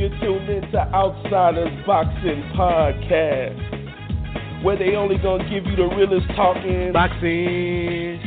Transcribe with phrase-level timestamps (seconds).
[0.00, 6.90] You're tuned into Outsiders Boxing Podcast, where they only gonna give you the realest talking.
[6.90, 8.18] Boxing,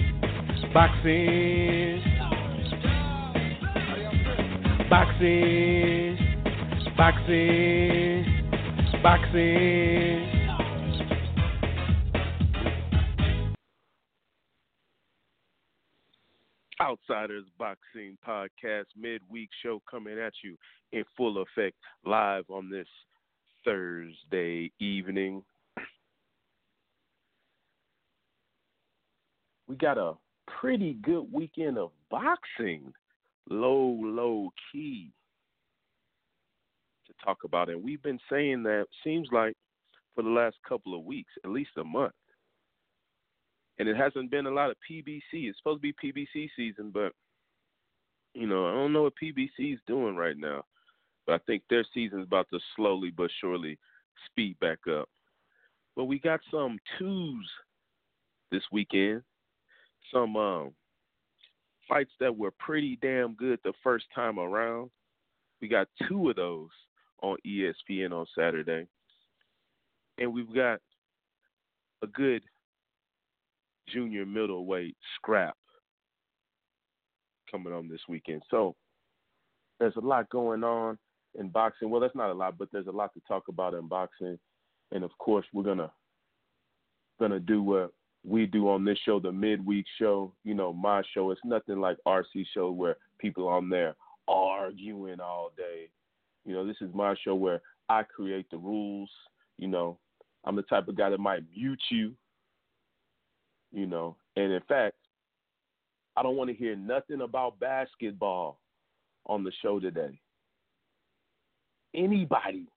[0.71, 2.03] boxing,
[4.87, 6.15] boxing,
[6.95, 8.25] boxing,
[9.01, 10.32] boxing.
[16.93, 20.55] Outsiders Boxing Podcast midweek show coming at you
[20.91, 21.75] in full effect
[22.05, 22.87] live on this
[23.65, 25.43] Thursday evening.
[29.67, 30.13] We got a
[30.59, 32.93] pretty good weekend of boxing,
[33.49, 35.09] low, low key
[37.07, 37.69] to talk about.
[37.69, 39.55] And we've been saying that seems like
[40.13, 42.13] for the last couple of weeks, at least a month
[43.79, 45.21] and it hasn't been a lot of PBC.
[45.33, 47.13] It's supposed to be PBC season, but
[48.33, 50.63] you know, I don't know what PBC is doing right now.
[51.25, 53.77] But I think their season's about to slowly but surely
[54.25, 55.07] speed back up.
[55.95, 57.49] But we got some twos
[58.51, 59.21] this weekend.
[60.11, 60.71] Some um,
[61.87, 64.89] fights that were pretty damn good the first time around.
[65.61, 66.69] We got two of those
[67.21, 68.87] on ESPN on Saturday.
[70.17, 70.79] And we've got
[72.01, 72.43] a good
[73.93, 75.55] junior middleweight scrap
[77.49, 78.41] coming on this weekend.
[78.49, 78.75] So
[79.79, 80.97] there's a lot going on
[81.39, 81.89] in boxing.
[81.89, 84.37] Well, that's not a lot, but there's a lot to talk about in boxing.
[84.91, 85.91] And of course, we're gonna
[87.19, 87.93] gonna do what
[88.25, 90.33] we do on this show, the midweek show.
[90.43, 91.31] You know, my show.
[91.31, 93.95] It's nothing like RC show where people on there
[94.27, 95.89] arguing all day.
[96.45, 99.09] You know, this is my show where I create the rules.
[99.57, 99.99] You know,
[100.45, 102.13] I'm the type of guy that might mute you
[103.73, 104.15] you know.
[104.35, 104.95] And in fact,
[106.15, 108.59] I don't want to hear nothing about basketball
[109.25, 110.19] on the show today.
[111.95, 112.67] Anybody,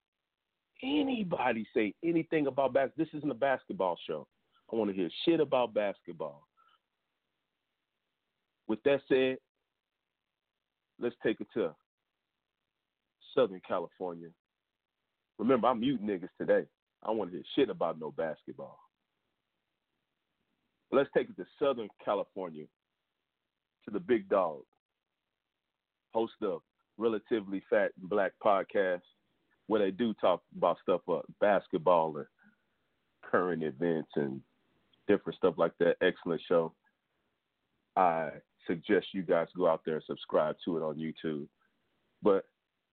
[0.83, 3.05] anybody say anything about basketball?
[3.05, 4.27] This isn't a basketball show.
[4.71, 6.47] I want to hear shit about basketball.
[8.67, 9.37] With that said,
[10.99, 11.73] let's take it to
[13.33, 14.29] Southern California.
[15.39, 16.67] Remember, I'm muting niggas today.
[17.03, 18.79] I want to hear shit about no basketball.
[20.91, 22.65] Let's take it to Southern California,
[23.85, 24.61] to the big dog,
[26.13, 26.61] host of
[26.97, 29.01] Relatively Fat and Black podcast,
[29.67, 32.25] where they do talk about stuff like basketball and
[33.21, 34.41] current events and
[35.07, 35.97] different stuff like that.
[36.01, 36.73] Excellent show.
[37.95, 38.29] I
[38.65, 41.47] suggest you guys go out there and subscribe to it on YouTube.
[42.23, 42.45] But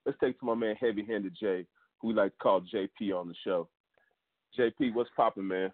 [0.04, 1.66] let's take to my man Heavy Handed Jay,
[1.98, 3.68] who we like to call JP on the show.
[4.58, 5.72] JP, what's popping, man?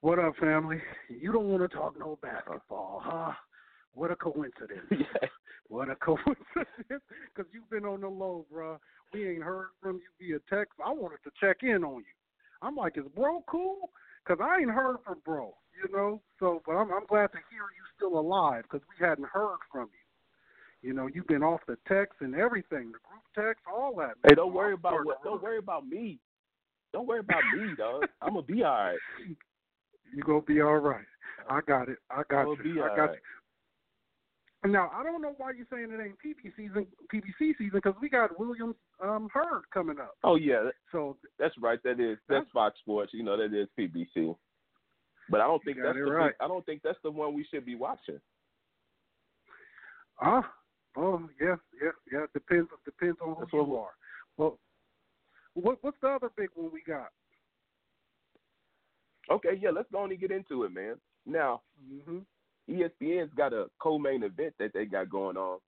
[0.00, 0.80] What up, family?
[1.08, 3.30] You don't want to talk no basketball, uh-huh.
[3.30, 3.32] huh?
[3.94, 4.86] What a coincidence.
[4.90, 5.28] Yeah.
[5.68, 6.36] What a coincidence.
[7.34, 8.78] Because you've been on the low, bro.
[9.12, 10.74] We ain't heard from you via text.
[10.84, 12.16] I wanted to check in on you.
[12.62, 13.90] I'm like, is bro cool?
[14.24, 16.22] Because I ain't heard from bro, you know?
[16.38, 19.88] So, but I'm, I'm glad to hear you still alive because we hadn't heard from
[19.92, 20.88] you.
[20.88, 24.14] You know, you've been off the text and everything, the group text, all that.
[24.28, 25.24] Hey, don't worry about what.
[25.24, 26.20] Don't worry about me.
[26.92, 28.04] Don't worry about me, dog.
[28.22, 28.98] I'm gonna be all right.
[30.14, 31.04] You gonna be all right.
[31.48, 31.98] I got it.
[32.10, 32.82] I got I'll you.
[32.82, 33.10] I got right.
[33.12, 34.70] you.
[34.72, 38.08] Now I don't know why you're saying it ain't PB season, PBC season, because we
[38.08, 40.16] got Williams um, Hurd coming up.
[40.24, 41.78] Oh yeah, So that's right.
[41.84, 43.12] That is that's Fox Sports.
[43.14, 44.34] You know that is PBC.
[45.30, 46.34] But I don't think that's the right.
[46.40, 48.18] I don't think that's the one we should be watching.
[50.20, 50.50] ah,
[50.96, 52.26] oh yeah, yeah, yeah.
[52.32, 53.90] Depends depends on who That's you what are.
[54.36, 54.58] Well,
[55.54, 57.10] what what's the other big one we got?
[59.30, 60.96] Okay, yeah, let's go on and get into it, man.
[61.26, 61.62] Now,
[62.04, 62.18] hmm
[62.70, 65.58] ESPN's got a co-main event that they got going on.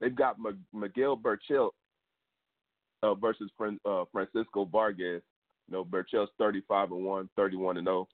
[0.00, 1.72] They've got M- Miguel Berchelt
[3.02, 5.22] uh, versus Fran- uh, Francisco Vargas.
[5.68, 8.08] You know, Berchelt's 35 and 1, 31 and 0.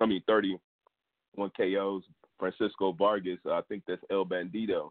[0.00, 2.04] I mean, 31 KOs.
[2.38, 4.90] Francisco Vargas, uh, I think that's El Bandito.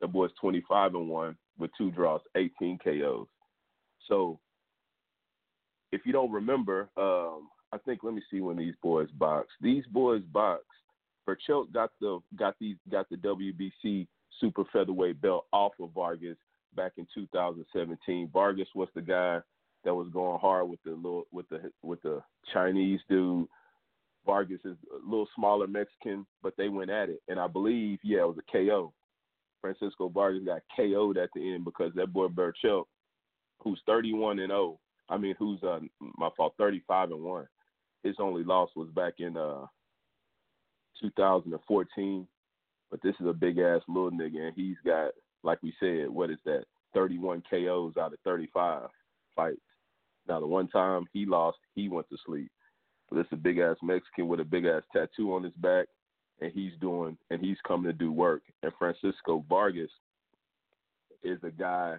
[0.00, 3.26] The boy's 25 and 1 with two draws, 18 KOs.
[4.08, 4.40] So,
[5.92, 9.48] if you don't remember, um, I think let me see when these boys box.
[9.60, 10.62] These boys box.
[11.26, 14.06] Burchell got the got these got the WBC
[14.40, 16.36] super featherweight belt off of Vargas
[16.74, 18.30] back in 2017.
[18.32, 19.40] Vargas was the guy
[19.84, 22.22] that was going hard with the little with the with the
[22.52, 23.46] Chinese dude.
[24.24, 28.20] Vargas is a little smaller Mexican, but they went at it, and I believe yeah
[28.20, 28.92] it was a KO.
[29.60, 32.84] Francisco Vargas got KO'd at the end because that boy Berchelt,
[33.60, 34.78] who's 31 and 0,
[35.08, 35.80] I mean who's uh
[36.18, 37.46] my fault 35 and one,
[38.02, 39.66] his only loss was back in uh
[41.00, 42.26] 2014.
[42.90, 45.12] But this is a big ass little nigga, and he's got,
[45.42, 46.64] like we said, what is that?
[46.94, 48.88] 31 KOs out of 35
[49.34, 49.56] fights.
[50.28, 52.50] Now, the one time he lost, he went to sleep.
[53.08, 55.86] But this is a big ass Mexican with a big ass tattoo on his back,
[56.40, 58.42] and he's doing, and he's coming to do work.
[58.62, 59.90] And Francisco Vargas
[61.22, 61.96] is a guy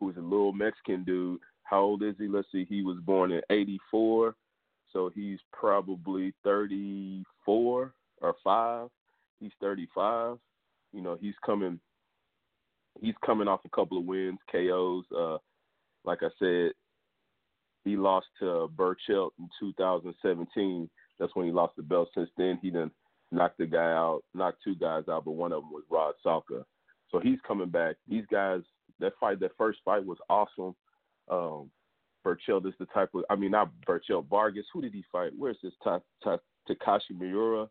[0.00, 1.40] who's a little Mexican dude.
[1.64, 2.28] How old is he?
[2.28, 2.64] Let's see.
[2.68, 4.34] He was born in '84,
[4.96, 8.88] so he's probably 34 or five.
[9.40, 10.38] He's 35.
[10.94, 11.78] You know, he's coming.
[13.02, 15.04] He's coming off a couple of wins, KOs.
[15.14, 15.36] Uh,
[16.06, 16.70] like I said,
[17.84, 20.88] he lost to Berchelt in 2017.
[21.18, 22.08] That's when he lost the belt.
[22.14, 22.90] Since then, he done
[23.30, 26.64] knocked the guy out, knocked two guys out, but one of them was Rod Salka.
[27.10, 27.96] So he's coming back.
[28.08, 28.62] These guys,
[29.00, 30.74] that fight, that first fight was awesome.
[31.30, 31.70] Um,
[32.26, 34.66] Berchelt is the type of, I mean, not Berchelt, Vargas.
[34.72, 35.30] Who did he fight?
[35.38, 36.38] Where's this ta- ta-
[36.68, 37.68] Takashi Miura?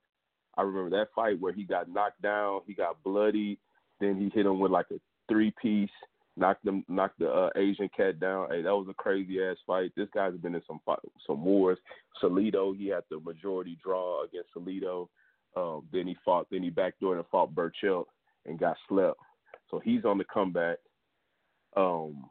[0.57, 3.59] I remember that fight where he got knocked down, he got bloody,
[3.99, 5.89] then he hit him with like a three piece,
[6.37, 8.47] knocked them, knocked the uh, Asian cat down.
[8.49, 9.91] Hey, that was a crazy ass fight.
[9.97, 10.79] This guy's been in some
[11.27, 11.77] some wars.
[12.23, 15.07] Salido, he had the majority draw against Salido.
[15.57, 18.05] Um, then he fought, then he backdoored and fought Berchelt
[18.45, 19.17] and got slept.
[19.69, 20.77] So he's on the comeback.
[21.75, 22.29] Um,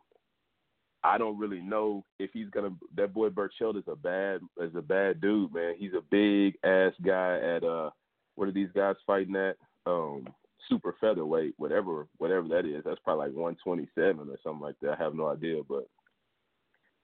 [1.04, 2.70] I don't really know if he's gonna.
[2.96, 5.74] That boy Berchelt is a bad is a bad dude, man.
[5.78, 7.90] He's a big ass guy at uh,
[8.36, 9.56] what are these guys fighting at?
[9.86, 10.26] Um,
[10.68, 12.82] super featherweight, whatever whatever that is.
[12.84, 14.98] That's probably like 127 or something like that.
[14.98, 15.86] I have no idea, but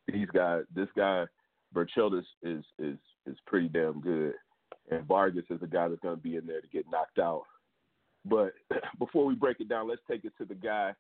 [0.09, 1.27] these guys, this guy
[1.75, 4.33] Berchelt is is is is pretty damn good,
[4.91, 7.43] and Vargas is a guy that's gonna be in there to get knocked out.
[8.25, 8.55] But
[8.99, 10.95] before we break it down, let's take it to the guy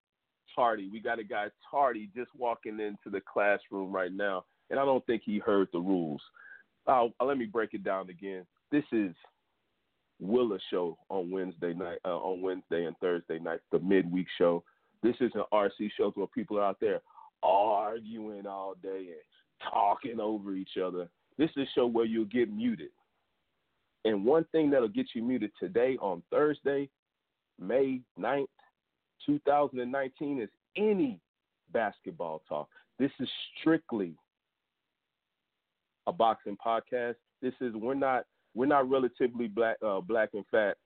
[0.54, 0.88] Tardy.
[0.92, 5.04] We got a guy Tardy just walking into the classroom right now, and I don't
[5.06, 6.22] think he heard the rules.
[6.86, 8.46] Uh, let me break it down again.
[8.70, 9.14] This is
[10.20, 14.62] Willa show on Wednesday night, uh, on Wednesday and Thursday night, the midweek show.
[15.02, 17.00] This is an RC show where people are out there
[17.42, 21.08] arguing all day and talking over each other.
[21.38, 22.90] This is a show where you'll get muted.
[24.04, 26.88] And one thing that'll get you muted today on Thursday,
[27.58, 28.46] May 9th,
[29.26, 31.20] 2019 is any
[31.72, 32.68] basketball talk.
[32.98, 33.28] This is
[33.58, 34.14] strictly
[36.06, 37.16] a boxing podcast.
[37.42, 38.24] This is we're not
[38.54, 40.76] we're not relatively black uh, black and fat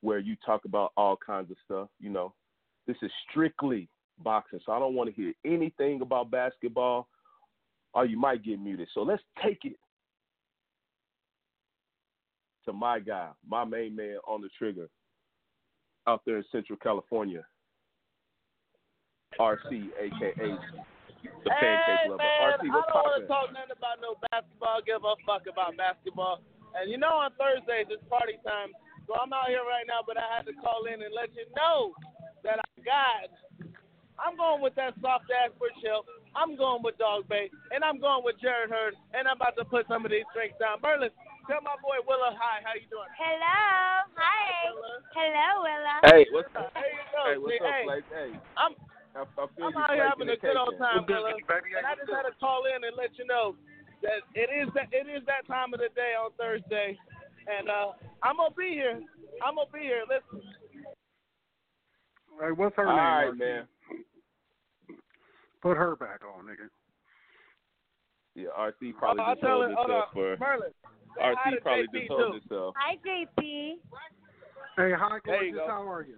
[0.00, 1.88] where you talk about all kinds of stuff.
[1.98, 2.32] You know,
[2.86, 3.88] this is strictly
[4.22, 4.60] boxing.
[4.64, 7.08] So I don't want to hear anything about basketball,
[7.94, 8.88] or you might get muted.
[8.94, 9.76] So let's take it
[12.64, 14.88] to my guy, my main man on the trigger,
[16.06, 17.44] out there in Central California.
[19.38, 20.58] RC, aka
[21.44, 22.20] the hey, Pancake Lover.
[22.20, 24.80] Man, RC, what's I don't want to talk nothing about no basketball.
[24.84, 26.40] Give a fuck about basketball.
[26.76, 28.72] And you know, on Thursdays it's party time,
[29.08, 30.04] so I'm out here right now.
[30.04, 31.92] But I had to call in and let you know
[32.44, 33.28] that I got.
[34.20, 36.04] I'm going with that soft ass Berchelt.
[36.36, 39.88] I'm going with Dogboe, and I'm going with Jarrett Hurd, and I'm about to put
[39.88, 40.78] some of these drinks down.
[40.84, 41.08] Merlin,
[41.48, 42.60] tell my boy Willa hi.
[42.60, 43.08] How you doing?
[43.16, 43.56] Hello.
[44.14, 44.70] Hi.
[44.76, 44.92] Willa.
[45.16, 45.94] Hello, Willa.
[46.04, 46.68] Hey, what's up?
[46.76, 47.22] There you go.
[47.24, 48.08] Hey, what's See, up, hey, Blake?
[48.12, 48.76] Hey, I'm
[49.14, 51.34] I, I feel I'm out here having a good old time, Willa.
[51.34, 53.56] And I just had to call in and let you know
[54.02, 56.96] that it is that it is that time of the day on Thursday,
[57.46, 59.02] and uh, I'm gonna be here.
[59.44, 60.04] I'm gonna be here.
[60.08, 60.46] Listen,
[62.40, 63.04] Hey, what's her All name?
[63.04, 63.68] right, man.
[65.60, 66.70] Put her back on, nigga.
[68.34, 70.70] Yeah, RC probably I'll just told himself on, for Merlin.
[71.20, 72.74] RC probably just told himself.
[72.78, 73.72] Hi, JP.
[74.76, 75.60] Hey, hi, gorgeous.
[75.66, 76.16] How are you?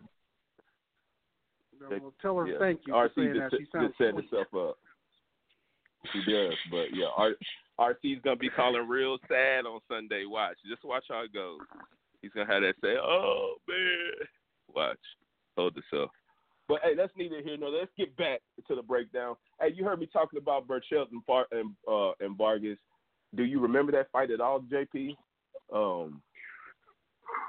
[2.20, 3.58] Tell her Yeah, thank you for RC saying just, that.
[3.58, 4.28] She just sounds set sweet.
[4.30, 4.78] himself up.
[6.12, 7.32] He does, but yeah, R,
[7.78, 10.24] RC's gonna be calling real sad on Sunday.
[10.26, 11.60] Watch, just watch how it goes.
[12.20, 14.26] He's gonna have that say, "Oh man,"
[14.74, 14.98] watch,
[15.56, 16.10] hold yourself.
[16.68, 17.80] But hey, that's neither here nor there.
[17.80, 19.36] Let's get back to the breakdown.
[19.60, 22.78] Hey, you heard me talking about Berchelt and Far- and uh, and Vargas.
[23.34, 25.16] Do you remember that fight at all, JP?
[25.72, 26.20] Um,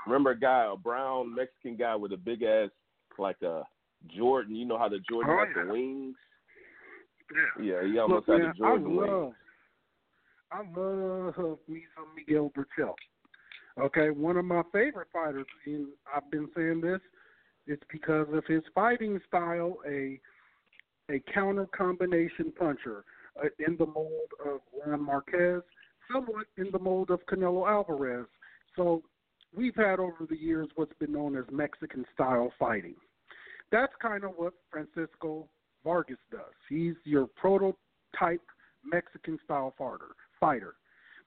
[0.06, 2.70] remember a guy, a brown Mexican guy with a big ass,
[3.18, 3.64] like a
[4.16, 4.56] Jordan.
[4.56, 5.64] You know how the Jordan Oh, has yeah.
[5.66, 6.16] the wings.
[7.60, 7.64] Yeah.
[7.82, 9.12] Yeah, he almost Look, had man, the I Jordan wings.
[9.12, 9.34] love,
[10.52, 12.96] I love me some Miguel Berchelt.
[13.80, 17.00] Okay, one of my favorite fighters, and I've been saying this,
[17.66, 19.78] it's because of his fighting style.
[19.88, 20.20] A
[21.10, 23.04] a counter combination puncher
[23.44, 25.62] uh, in the mold of Juan Marquez,
[26.12, 28.26] somewhat in the mold of Canelo Alvarez.
[28.76, 29.02] So
[29.56, 32.96] we've had over the years what's been known as Mexican style fighting.
[33.74, 35.50] That's kind of what Francisco
[35.84, 36.54] Vargas does.
[36.70, 38.46] He's your prototype
[38.86, 40.12] Mexican style fighter.
[40.40, 40.76] Fighter,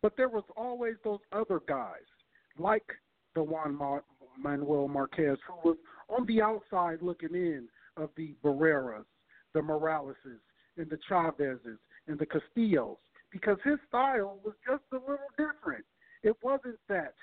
[0.01, 2.07] but there was always those other guys
[2.57, 2.87] like
[3.35, 3.77] the Juan
[4.41, 5.77] Manuel Marquez who was
[6.09, 9.07] on the outside looking in of the Barreras,
[9.53, 10.39] the Moraleses,
[10.77, 12.99] and the Chavezes and the Castillos
[13.33, 15.85] because his style was just a little different.
[16.23, 17.15] It wasn't that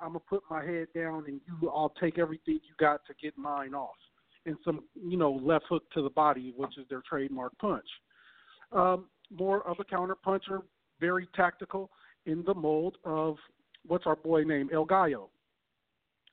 [0.00, 3.36] I'm gonna put my head down and you I'll take everything you got to get
[3.36, 3.96] mine off
[4.46, 7.86] and some you know left hook to the body, which is their trademark punch.
[8.72, 10.62] Um, more of a counter puncher,
[11.00, 11.90] very tactical
[12.26, 13.36] in the mold of
[13.86, 15.30] what's our boy name El Gallo,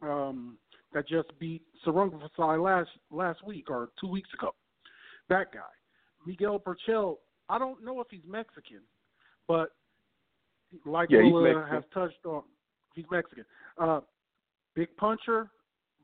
[0.02, 0.58] um,
[0.94, 4.52] that just beat Sor Rungvisai last last week or two weeks ago.
[5.30, 5.60] That guy,
[6.26, 7.18] Miguel Berchelt.
[7.52, 8.82] I don't know if he's Mexican,
[9.48, 9.72] but
[10.86, 12.44] like yeah, Willa has touched on,
[12.94, 13.46] he's Mexican.
[13.78, 14.02] Uh,
[14.76, 15.50] big puncher,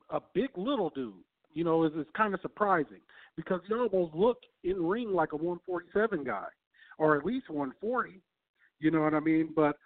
[0.09, 1.13] a big little dude.
[1.55, 2.99] You know, is is kind of surprising
[3.35, 6.45] because he almost looked in ring like a 147 guy,
[6.99, 8.21] or at least 140.
[8.79, 9.49] You know what I mean?
[9.55, 9.77] But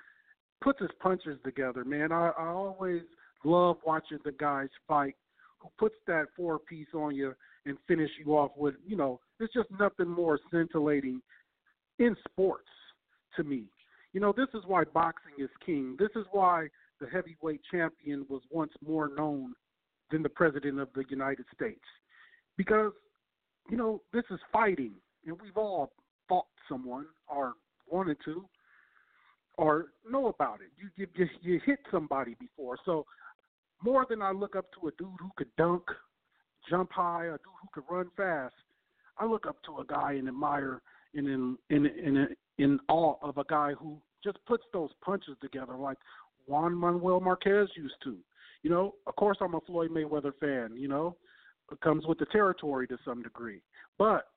[0.61, 2.11] puts his punches together, man.
[2.11, 3.03] I, I always
[3.43, 5.15] love watching the guys fight
[5.59, 7.33] who puts that four piece on you
[7.65, 11.21] and finish you off with, you know, there's just nothing more scintillating
[11.99, 12.67] in sports
[13.35, 13.65] to me.
[14.13, 15.95] You know, this is why boxing is king.
[15.99, 16.67] This is why
[16.99, 19.53] the heavyweight champion was once more known
[20.11, 21.83] than the president of the United States.
[22.57, 22.91] Because,
[23.69, 24.93] you know, this is fighting,
[25.25, 25.91] and we've all
[26.27, 27.53] fought someone or
[27.89, 28.45] wanted to
[29.57, 30.71] or know about it.
[30.77, 33.05] You you you hit somebody before, so
[33.83, 35.83] more than I look up to a dude who could dunk,
[36.69, 38.55] jump high, a dude who could run fast.
[39.17, 40.81] I look up to a guy and admire
[41.13, 45.75] and in in in in awe of a guy who just puts those punches together
[45.75, 45.97] like
[46.47, 48.17] Juan Manuel Marquez used to.
[48.63, 50.75] You know, of course I'm a Floyd Mayweather fan.
[50.75, 51.15] You know,
[51.71, 53.61] it comes with the territory to some degree,
[53.97, 54.27] but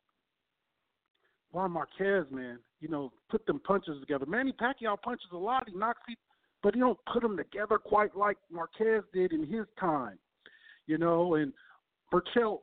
[1.53, 4.27] Juan Marquez, man, you know, put them punches together.
[4.27, 5.69] Manny Pacquiao punches a lot.
[5.69, 6.23] He knocks people,
[6.63, 10.19] but he don't put them together quite like Marquez did in his time.
[10.87, 11.53] You know, and
[12.13, 12.61] Berchelt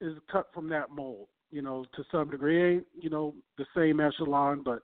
[0.00, 1.28] is cut from that mold.
[1.50, 4.80] You know, to some degree, ain't you know the same echelon, but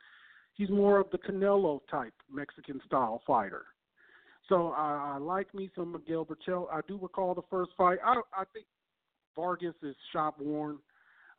[0.54, 3.64] he's more of the Canelo type Mexican style fighter.
[4.48, 6.68] So I, I like me some Miguel Berchelt.
[6.72, 7.98] I do recall the first fight.
[8.04, 8.66] I I think
[9.34, 10.78] Vargas is shop worn.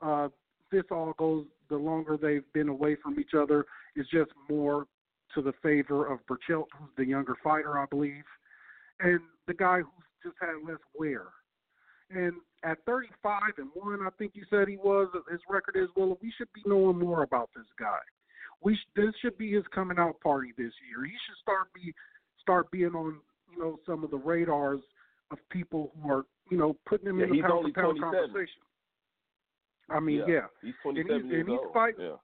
[0.01, 0.29] Uh,
[0.71, 4.85] this all goes the longer they've been away from each other is just more
[5.35, 8.23] to the favor of Berchelt, who's the younger fighter, I believe,
[8.99, 11.23] and the guy who's just had less wear.
[12.09, 12.33] And
[12.63, 15.09] at 35 and one, I think you said he was.
[15.29, 16.17] His record is well.
[16.21, 17.99] We should be knowing more about this guy.
[18.61, 21.05] We sh- this should be his coming out party this year.
[21.05, 21.93] He should start be
[22.47, 23.17] start being on
[23.51, 24.79] you know some of the radars
[25.31, 28.61] of people who are you know putting him yeah, in the pound for pound conversation.
[29.89, 30.33] I mean, yeah.
[30.33, 30.45] yeah.
[30.61, 31.73] He's 27 and he's, years and he's old.
[31.73, 32.05] fighting.
[32.05, 32.15] Yeah.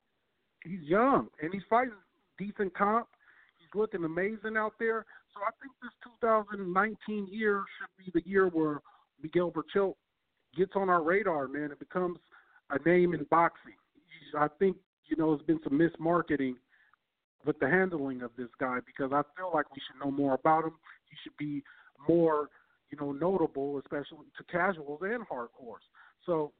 [0.64, 1.94] He's young and he's fighting
[2.38, 3.08] decent comp.
[3.60, 5.06] He's looking amazing out there.
[5.34, 8.82] So I think this 2019 year should be the year where
[9.22, 9.96] Miguel Berchelt
[10.56, 11.72] gets on our radar, man.
[11.72, 12.20] It becomes
[12.70, 13.74] a name in boxing.
[14.38, 16.56] I think you know there's been some mismarketing
[17.46, 20.66] with the handling of this guy because I feel like we should know more about
[20.66, 20.74] him.
[21.10, 21.64] He should be
[22.08, 22.50] more,
[22.90, 25.84] you know, notable, especially to casuals and hardcores.
[26.26, 26.52] So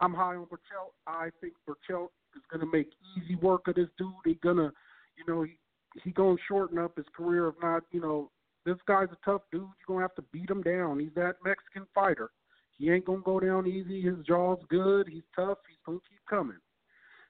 [0.00, 0.92] I'm high on Berchelt.
[1.06, 4.12] I think Berchelt is going to make easy work of this dude.
[4.24, 4.72] He's gonna,
[5.16, 5.56] you know, he
[6.04, 7.48] he gonna shorten up his career.
[7.48, 8.30] If not, you know,
[8.64, 9.62] this guy's a tough dude.
[9.62, 11.00] You're gonna have to beat him down.
[11.00, 12.30] He's that Mexican fighter.
[12.78, 14.00] He ain't gonna go down easy.
[14.02, 15.08] His jaw's good.
[15.08, 15.58] He's tough.
[15.68, 16.58] He's gonna keep coming,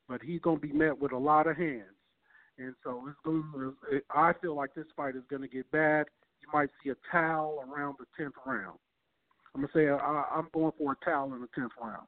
[0.09, 1.97] but he's gonna be met with a lot of hands.
[2.61, 3.43] And so it's going.
[3.91, 6.07] To, I feel like this fight is going to get bad.
[6.43, 8.79] You might see a towel around the tenth round.
[9.55, 12.07] I'm gonna say I, I'm going for a towel in the tenth round.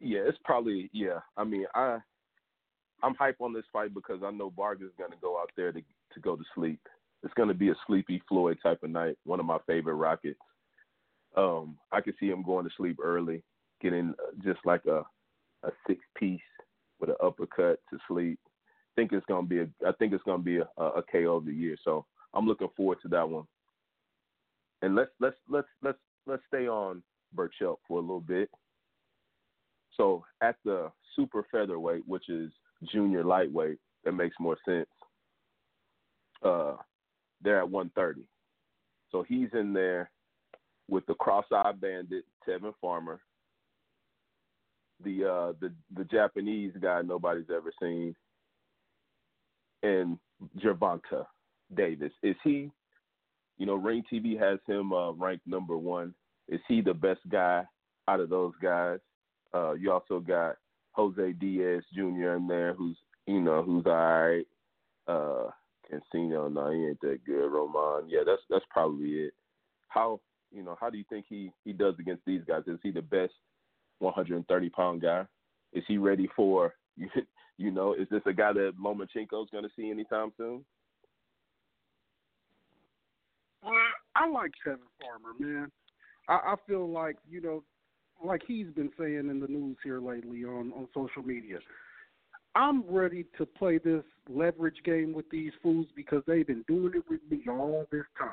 [0.00, 1.20] Yeah, it's probably yeah.
[1.36, 1.98] I mean, I
[3.02, 5.80] I'm hype on this fight because I know Vargas is gonna go out there to
[5.80, 6.80] to go to sleep.
[7.22, 9.16] It's gonna be a sleepy Floyd type of night.
[9.24, 10.40] One of my favorite Rockets.
[11.36, 13.42] Um, I can see him going to sleep early,
[13.80, 15.04] getting just like a
[15.62, 16.40] a six piece
[17.00, 18.40] with an uppercut to sleep.
[18.96, 21.52] Think it's gonna be a I think it's gonna be a, a KO of the
[21.52, 21.76] year.
[21.84, 23.44] So I'm looking forward to that one.
[24.82, 27.02] And let's let's let's let's let's stay on
[27.36, 28.50] Berchelt for a little bit.
[29.96, 32.50] So at the super featherweight, which is
[32.90, 34.88] junior lightweight, that makes more sense.
[36.42, 36.76] Uh,
[37.42, 38.26] they're at 130.
[39.10, 40.10] So he's in there
[40.88, 43.20] with the cross-eyed bandit Tevin Farmer,
[45.04, 48.14] the uh the the Japanese guy nobody's ever seen,
[49.82, 50.18] and
[50.58, 51.26] Gervonta
[51.74, 52.12] Davis.
[52.22, 52.70] Is he?
[53.58, 56.14] You know, Ring TV has him uh, ranked number one.
[56.48, 57.64] Is he the best guy
[58.08, 58.98] out of those guys?
[59.54, 60.56] Uh, you also got
[60.92, 62.34] Jose Diaz Jr.
[62.34, 62.96] in there, who's
[63.26, 64.46] you know who's all right.
[65.06, 65.50] Uh,
[65.90, 67.48] Cancino, no, he ain't that good.
[67.48, 69.34] Roman, yeah, that's that's probably it.
[69.88, 70.20] How
[70.50, 72.62] you know how do you think he he does against these guys?
[72.66, 73.32] Is he the best
[73.98, 75.26] 130 pound guy?
[75.72, 76.74] Is he ready for
[77.58, 77.70] you?
[77.70, 80.64] Know, is this a guy that Lomachenko is going to see anytime soon?
[83.64, 83.70] Uh,
[84.16, 85.70] I like Tevin Farmer, man.
[86.28, 87.62] I, I feel like you know,
[88.24, 91.58] like he's been saying in the news here lately on on social media.
[92.54, 97.04] I'm ready to play this leverage game with these fools because they've been doing it
[97.08, 98.28] with me all this time.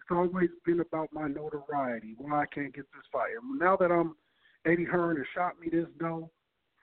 [0.00, 3.32] It's always been about my notoriety, why I can't get this fight.
[3.40, 4.16] And now that I'm
[4.64, 6.30] Eddie Hearn has shot me this dough,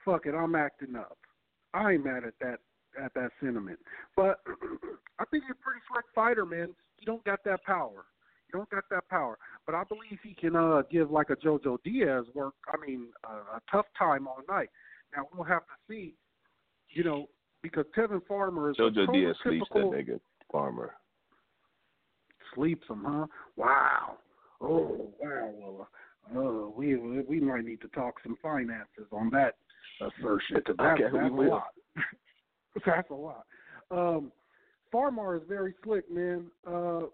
[0.04, 1.18] fuck it, I'm acting up.
[1.78, 2.58] I ain't mad at that
[3.02, 3.78] at that sentiment.
[4.16, 4.40] But
[5.18, 6.74] I think he's a pretty slick fighter, man.
[6.98, 8.04] You don't got that power.
[8.52, 9.38] You don't got that power.
[9.66, 12.54] But I believe he can uh give like a JoJo Diaz work.
[12.72, 14.70] I mean, uh, a tough time all night.
[15.16, 16.14] Now we'll have to see.
[16.90, 17.26] You know,
[17.62, 20.20] because Tevin Farmer is JoJo Diaz sleeps that nigga
[20.50, 20.94] Farmer.
[22.54, 23.26] sleeps him, huh?
[23.56, 24.16] Wow.
[24.60, 25.52] Oh, wow.
[25.54, 25.88] Well,
[26.36, 29.54] uh, we we might need to talk some finances on that
[30.00, 30.60] assertion.
[30.62, 31.74] 'cause That's, Okay, we that's a lot.
[32.86, 33.46] that's a lot.
[33.90, 34.32] Um,
[34.90, 36.50] Farmer is very slick, man.
[36.66, 37.06] Uh,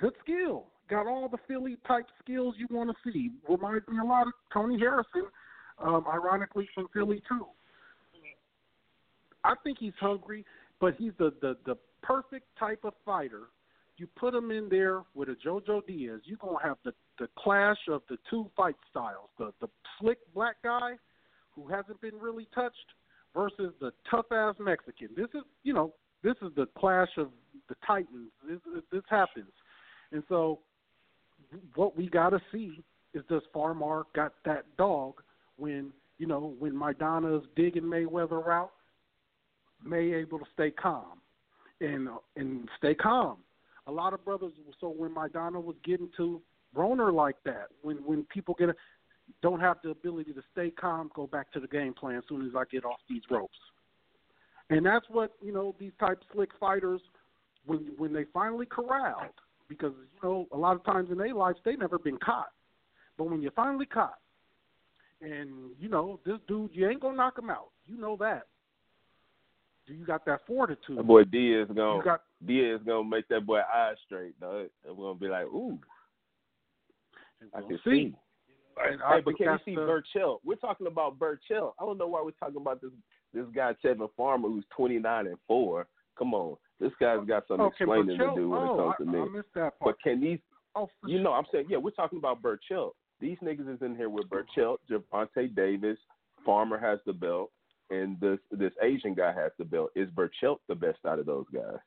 [0.00, 0.66] good skill.
[0.88, 3.30] Got all the Philly type skills you want to see.
[3.48, 5.26] Reminds me a lot of Tony Harrison,
[5.78, 7.46] um, ironically from Philly too.
[9.44, 10.44] I think he's hungry,
[10.80, 13.44] but he's the, the the perfect type of fighter.
[13.96, 17.78] You put him in there with a JoJo Diaz, you're gonna have the the clash
[17.88, 19.68] of the two fight styles: the the
[19.98, 20.92] slick black guy
[21.54, 22.76] who hasn't been really touched
[23.34, 25.08] versus the tough ass Mexican.
[25.16, 27.28] This is you know this is the clash of
[27.68, 28.30] the titans.
[28.48, 28.58] This
[28.90, 29.52] this happens,
[30.12, 30.60] and so
[31.74, 32.82] what we got to see
[33.14, 35.14] is does Farmer got that dog
[35.56, 38.72] when you know when Maidana's digging Mayweather out,
[39.84, 41.20] May able to stay calm
[41.80, 43.38] and and stay calm.
[43.88, 44.52] A lot of brothers.
[44.80, 46.40] So when Maidana was getting to
[46.74, 48.70] Broner like that, when when people get
[49.42, 52.46] don't have the ability to stay calm, go back to the game plan as soon
[52.46, 53.58] as I get off these ropes.
[54.70, 57.00] And that's what you know these type slick fighters
[57.66, 59.34] when when they finally corralled
[59.68, 62.52] because you know a lot of times in their lives they never been caught,
[63.18, 64.18] but when you're finally caught,
[65.20, 68.46] and you know this dude you ain't gonna knock him out, you know that.
[69.86, 70.96] Do you got that fortitude?
[70.96, 74.66] That boy Diaz you gonna got Diaz gonna make that boy eyes straight, though.
[74.86, 75.78] And we're gonna be like, ooh,
[77.54, 77.90] I can see.
[77.90, 78.14] see.
[78.78, 80.38] I Hey, but can you see Berchelt?
[80.44, 81.72] We're talking about Berchelt.
[81.80, 82.90] I don't know why we're talking about this
[83.34, 85.86] this guy Tevin Farmer who's twenty nine and four.
[86.18, 88.78] Come on, this guy's got some oh, okay, explaining Berchelt- to do when oh, it
[88.78, 89.18] comes I, to me.
[89.18, 89.96] I missed that part.
[89.96, 90.38] But can these?
[90.74, 92.92] oh, You know, I'm saying, yeah, we're talking about Berchelt.
[93.20, 95.98] These niggas is in here with Berchelt, Gervonta Davis,
[96.44, 97.50] Farmer has the belt,
[97.90, 99.90] and this this Asian guy has the belt.
[99.94, 101.78] Is Berchelt the best out of those guys?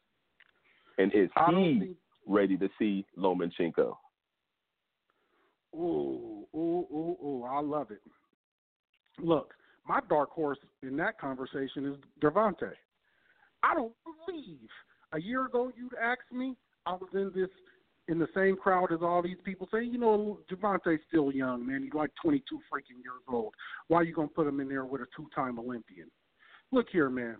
[0.97, 3.95] And is I he think ready to see Lomachenko?
[5.75, 7.43] Ooh, ooh, ooh, ooh!
[7.49, 8.01] I love it.
[9.19, 9.53] Look,
[9.87, 12.71] my dark horse in that conversation is Devontae.
[13.63, 13.93] I don't
[14.27, 14.69] believe
[15.13, 16.55] a year ago you'd asked me.
[16.85, 17.49] I was in this
[18.07, 21.81] in the same crowd as all these people saying, you know, Gervonta's still young, man.
[21.81, 23.53] He's like 22 freaking years old.
[23.87, 26.11] Why are you gonna put him in there with a two-time Olympian?
[26.71, 27.37] Look here, man.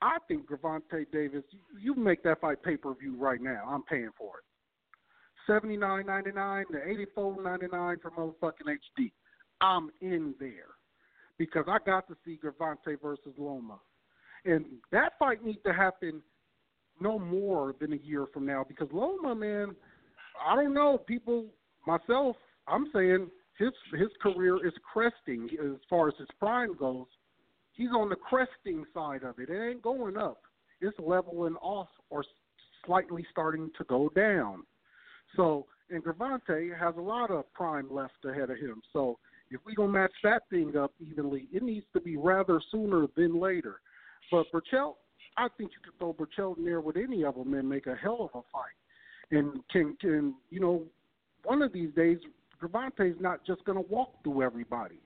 [0.00, 1.44] I think Gervonta Davis.
[1.78, 3.64] You, make that fight pay-per-view right now.
[3.68, 4.44] I'm paying for it
[5.46, 9.12] seventy nine ninety nine to eighty four ninety nine for motherfucking HD.
[9.60, 10.74] I'm in there
[11.38, 13.78] because I got to see Gervonta versus Loma,
[14.44, 16.22] and that fight needs to happen
[17.00, 19.74] no more than a year from now because Loma, man,
[20.44, 20.98] I don't know.
[20.98, 21.46] People,
[21.86, 23.28] myself, I'm saying
[23.58, 27.06] his his career is cresting as far as his prime goes.
[27.72, 29.50] He's on the cresting side of it.
[29.50, 30.42] It ain't going up.
[30.80, 32.24] It's leveling off or
[32.84, 34.62] slightly starting to go down.
[35.34, 38.82] So, and Gervonta has a lot of prime left ahead of him.
[38.92, 39.18] So,
[39.50, 43.38] if we gonna match that thing up evenly, it needs to be rather sooner than
[43.40, 43.80] later.
[44.30, 44.96] But Berchelt,
[45.36, 47.94] I think you could throw Berchelt in there with any of them and make a
[47.94, 48.74] hell of a fight.
[49.30, 50.82] And can can you know,
[51.44, 52.18] one of these days,
[52.60, 54.98] Gervonta's not just gonna walk through everybody.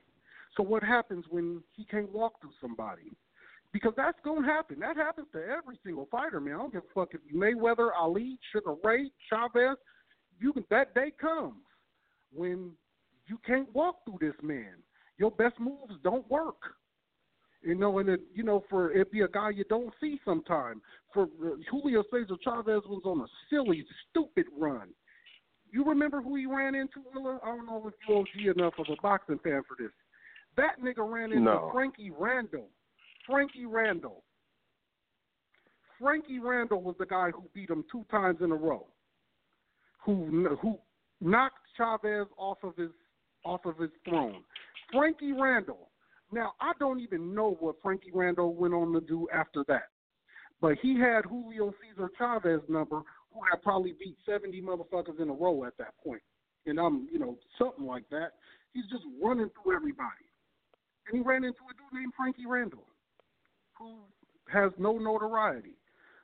[0.56, 3.12] So what happens when he can't walk through somebody?
[3.72, 4.80] Because that's gonna happen.
[4.80, 6.54] That happens to every single fighter, man.
[6.54, 9.76] I don't give a fuck if you Mayweather, Ali, Sugar Ray, Chavez.
[10.40, 11.62] You can that day comes
[12.32, 12.72] when
[13.26, 14.74] you can't walk through this man.
[15.18, 16.60] your best moves don't work.
[17.62, 20.80] You know, and it, you know, for it be a guy you don't see sometime.
[21.12, 24.88] For uh, Julio Cesar Chavez was on a silly, stupid run.
[25.70, 27.38] You remember who he ran into, Willa?
[27.44, 29.92] I don't know if you OG enough of a boxing fan for this.
[30.56, 31.70] That nigga ran into No.
[31.72, 32.70] Frankie Randall.
[33.26, 34.24] Frankie Randall.
[36.00, 38.86] Frankie Randall was the guy who beat him two times in a row.
[40.04, 40.78] Who who
[41.20, 42.90] knocked Chavez off of his
[43.44, 44.42] off of his throne.
[44.92, 45.90] Frankie Randall.
[46.32, 49.88] Now I don't even know what Frankie Randall went on to do after that,
[50.60, 55.32] but he had Julio Cesar Chavez number, who had probably beat seventy motherfuckers in a
[55.32, 56.22] row at that point,
[56.66, 58.32] and I'm you know something like that.
[58.72, 60.26] He's just running through everybody,
[61.08, 62.86] and he ran into a dude named Frankie Randall,
[63.76, 63.96] who
[64.52, 65.74] has no notoriety.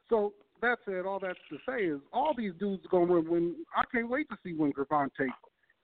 [0.09, 3.29] So that said, all that's to say is all these dudes gonna win.
[3.29, 5.29] When I can't wait to see when Gervonta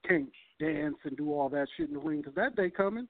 [0.07, 0.29] can't
[0.61, 3.09] dance and do all that shit in the ring because that day coming.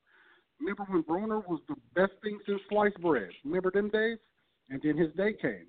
[0.60, 3.30] Remember when Broner was the best thing since sliced bread?
[3.44, 4.18] Remember them days?
[4.70, 5.66] And then his day came,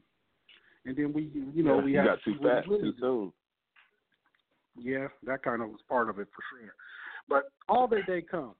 [0.85, 3.33] and then we, you know, Yeah, we had got to too fast really too soon.
[4.77, 6.73] Yeah, that kind of was part of it for sure.
[7.27, 8.53] But all their day come.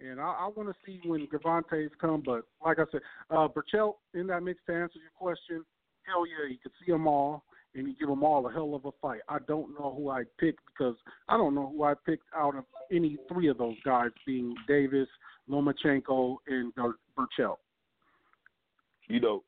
[0.00, 2.22] And I, I want to see when Gervonta's come.
[2.24, 5.64] But like I said, uh, Berchelt in that mix to answer your question,
[6.06, 8.84] hell yeah, you could see them all, and he give them all a hell of
[8.84, 9.20] a fight.
[9.28, 10.96] I don't know who I picked because
[11.28, 15.08] I don't know who I picked out of any three of those guys, being Davis,
[15.50, 17.56] Lomachenko, and Bur- Berchelt.
[19.08, 19.44] You know,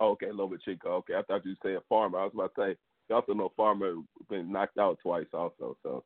[0.00, 0.86] oh, okay, Lomachenko.
[0.86, 2.18] Okay, I thought you saying Farmer.
[2.18, 2.76] I was about to say,
[3.08, 3.94] you also know Farmer
[4.28, 6.04] been knocked out twice also, so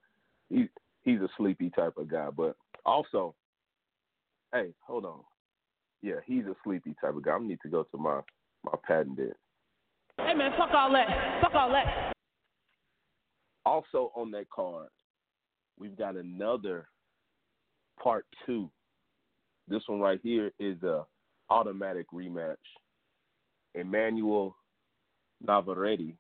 [0.51, 0.69] he's
[1.03, 2.29] he's a sleepy type of guy.
[2.35, 3.35] But also,
[4.53, 5.21] hey, hold on,
[6.03, 7.33] yeah, he's a sleepy type of guy.
[7.33, 8.21] I need to go to my
[8.65, 9.37] my patent bit.
[10.19, 11.41] Hey man, fuck all that.
[11.43, 12.13] Fuck all that.
[13.67, 14.89] Also on that card,
[15.79, 16.87] we've got another
[18.03, 18.71] part two.
[19.69, 21.05] This one right here is a
[21.51, 22.57] automatic rematch.
[23.75, 24.57] Emanuel
[25.41, 26.17] Navarrete,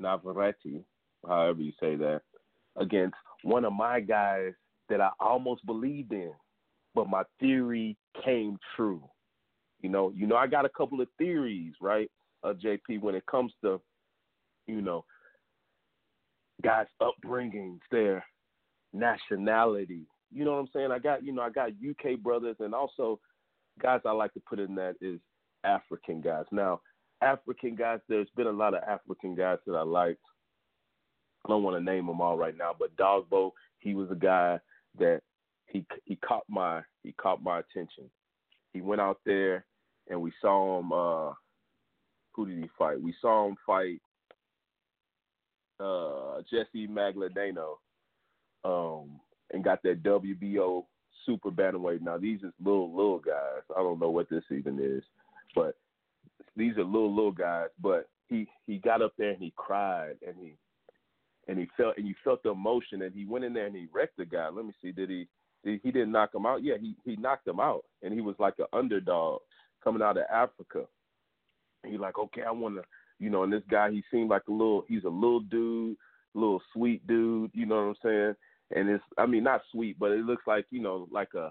[0.00, 0.84] Navarrete,
[1.26, 2.22] however you say that,
[2.76, 4.52] against one of my guys
[4.88, 6.32] that I almost believed in,
[6.94, 9.02] but my theory came true.
[9.80, 12.10] You know, you know, I got a couple of theories, right,
[12.44, 13.80] uh, JP, when it comes to,
[14.66, 15.04] you know,
[16.62, 18.24] guys' upbringings, their
[18.92, 20.06] nationality.
[20.32, 20.90] You know what I'm saying?
[20.90, 23.20] I got, you know, I got UK brothers and also
[23.80, 25.20] guys I like to put in that is
[25.64, 26.44] African guys.
[26.52, 26.80] Now,
[27.20, 30.20] African guys, there's been a lot of African guys that I liked.
[31.44, 34.58] I don't want to name them all right now, but Dogboe, he was a guy
[34.98, 35.20] that
[35.66, 38.10] he he caught my he caught my attention.
[38.72, 39.66] He went out there
[40.08, 40.92] and we saw him.
[40.92, 41.34] uh
[42.34, 43.00] Who did he fight?
[43.00, 44.00] We saw him fight
[45.80, 47.76] uh Jessie Magdaleno,
[48.64, 49.20] um,
[49.52, 50.84] and got that WBO
[51.26, 52.02] super bantamweight.
[52.02, 53.62] Now these is little little guys.
[53.76, 55.02] I don't know what this even is,
[55.54, 55.76] but
[56.56, 57.68] these are little little guys.
[57.80, 60.54] But he he got up there and he cried and he
[61.48, 63.88] and he felt and you felt the emotion and he went in there and he
[63.92, 64.48] wrecked the guy.
[64.48, 65.28] Let me see, did he?
[65.62, 66.62] He didn't knock him out.
[66.62, 69.40] Yeah, he he knocked him out, and he was like an underdog
[69.82, 70.84] coming out of Africa.
[71.86, 72.82] He like, okay, I want to,
[73.18, 73.42] you know.
[73.42, 74.84] And this guy, he seemed like a little.
[74.88, 75.96] He's a little dude,
[76.34, 77.50] little sweet dude.
[77.54, 78.34] You know what I'm saying?
[78.74, 81.50] And it's, I mean, not sweet, but it looks like you know, like a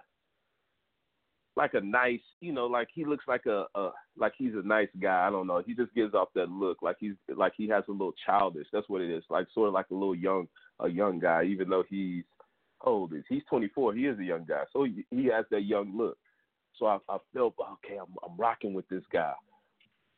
[1.55, 4.87] like a nice, you know, like he looks like a, a like he's a nice
[5.01, 5.27] guy.
[5.27, 5.61] I don't know.
[5.65, 8.67] He just gives off that look, like he's like he has a little childish.
[8.73, 9.23] That's what it is.
[9.29, 10.47] Like sort of like a little young,
[10.79, 12.23] a young guy, even though he's
[12.81, 13.93] old is he's 24.
[13.93, 16.17] He is a young guy, so he, he has that young look.
[16.79, 17.97] So I, I felt okay.
[17.99, 19.33] I'm, I'm rocking with this guy,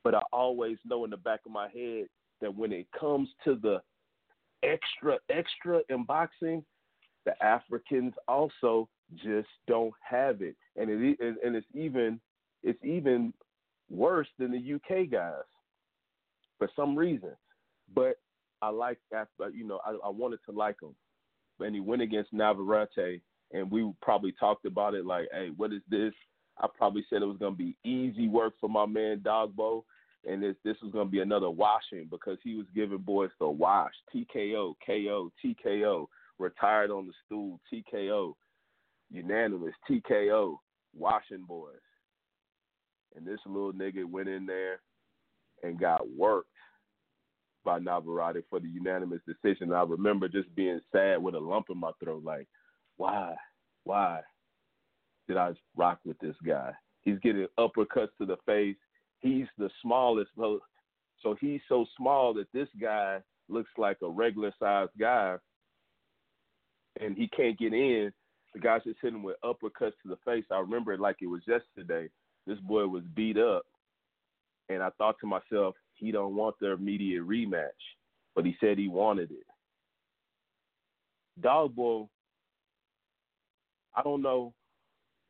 [0.06, 2.06] but I always know in the back of my head
[2.40, 3.82] that when it comes to the
[4.64, 6.64] extra extra in boxing,
[7.26, 12.20] the Africans also just don't have it, and it and, it's even
[12.64, 13.34] it's even
[13.90, 15.34] worse than the UK guys
[16.60, 17.32] for some reason.
[17.94, 18.18] But
[18.62, 19.28] I like that.
[19.42, 20.96] Uh, you know, I, I wanted to like him,
[21.60, 23.22] and he went against Navarrete,
[23.54, 26.14] and we probably talked about it like, hey, what is this?
[26.60, 29.84] I probably said it was gonna be easy work for my man Dogboe,
[30.26, 33.94] and this this was gonna be another washing because he was giving boys the wash,
[34.14, 36.08] TKO, KO, TKO,
[36.40, 38.34] retired on the stool, TKO
[39.12, 40.58] unanimous TKO,
[40.94, 41.74] washing boys.
[43.16, 44.80] And this little nigga went in there
[45.64, 46.50] and got worked
[47.64, 49.74] by Navarrete for the unanimous decision.
[49.74, 52.48] I remember just being sad with a lump in my throat, like,
[52.98, 53.36] why,
[53.84, 54.22] why
[55.28, 56.72] did I rock with this guy?
[57.02, 58.76] He's getting uppercuts to the face.
[59.20, 64.92] He's the smallest, so he's so small that this guy looks like a regular sized
[65.00, 65.38] guy,
[67.00, 68.12] and he can't get in
[68.56, 70.46] the guys just hitting with uppercuts to the face.
[70.50, 72.08] I remember it like it was yesterday.
[72.48, 73.64] This boy was beat up,
[74.70, 77.70] and I thought to myself, he don't want the immediate rematch,
[78.34, 79.46] but he said he wanted it.
[81.42, 82.08] Dogboe,
[83.94, 84.54] I don't know.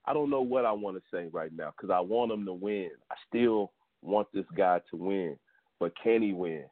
[0.06, 2.54] I don't know what I want to say right now because I want him to
[2.54, 2.91] win.
[3.10, 3.71] I still
[4.06, 5.38] want this guy to win,
[5.80, 6.65] but can he win?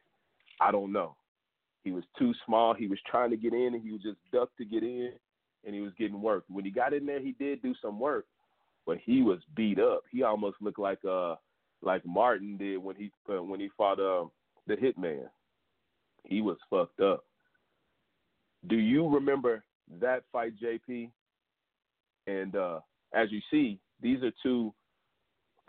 [0.60, 1.16] I don't know.
[1.82, 2.74] He was too small.
[2.74, 5.12] He was trying to get in, and he was just ducked to get in,
[5.64, 6.44] and he was getting work.
[6.48, 8.26] When he got in there, he did do some work,
[8.86, 10.02] but he was beat up.
[10.10, 11.36] He almost looked like uh
[11.82, 14.24] like Martin did when he uh, when he fought uh,
[14.66, 15.24] the Hitman.
[16.24, 17.24] He was fucked up.
[18.66, 19.62] Do you remember
[20.00, 21.10] that fight, JP?
[22.26, 22.80] And uh,
[23.14, 24.72] as you see, these are two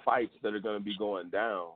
[0.05, 1.69] fights that are going to be going down,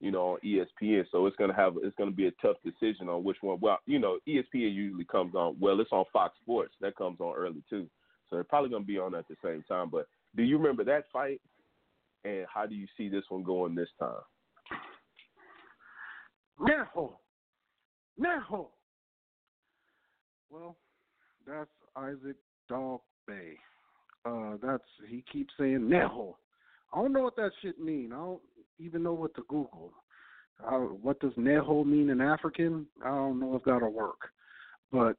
[0.00, 1.04] you know, on ESPN.
[1.10, 3.58] So it's going to have it's going to be a tough decision on which one.
[3.60, 5.56] Well, you know, ESPN usually comes on.
[5.58, 6.74] Well, it's on Fox Sports.
[6.80, 7.88] That comes on early too.
[8.28, 9.88] So they're probably going to be on at the same time.
[9.90, 11.40] But do you remember that fight?
[12.24, 14.20] And how do you see this one going this time?
[16.60, 17.12] Neho.
[18.20, 18.66] Neho.
[20.50, 20.76] Well,
[21.46, 22.36] that's Isaac
[22.68, 23.52] Dog Bay.
[24.24, 26.34] Uh, that's he keeps saying Neho.
[26.92, 28.12] I don't know what that shit mean.
[28.12, 28.40] I don't
[28.78, 29.92] even know what to Google.
[30.64, 32.86] Uh, what does Neho mean in African?
[33.04, 34.30] I don't know if that'll work.
[34.90, 35.16] But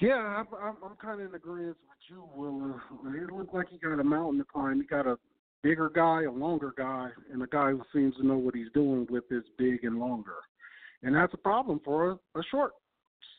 [0.00, 2.80] yeah, I'm, I'm, I'm kind of in agreement with you, Willa.
[3.14, 4.80] It looks like he got a mountain to climb.
[4.80, 5.18] He got a
[5.62, 9.06] bigger guy, a longer guy, and a guy who seems to know what he's doing
[9.10, 10.36] with his big and longer.
[11.02, 12.72] And that's a problem for a, a short,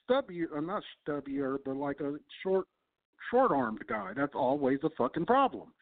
[0.04, 2.67] stubby, uh, not stubbier, but like a short,
[3.30, 4.12] short-armed guy.
[4.15, 5.74] That's always a fucking problem,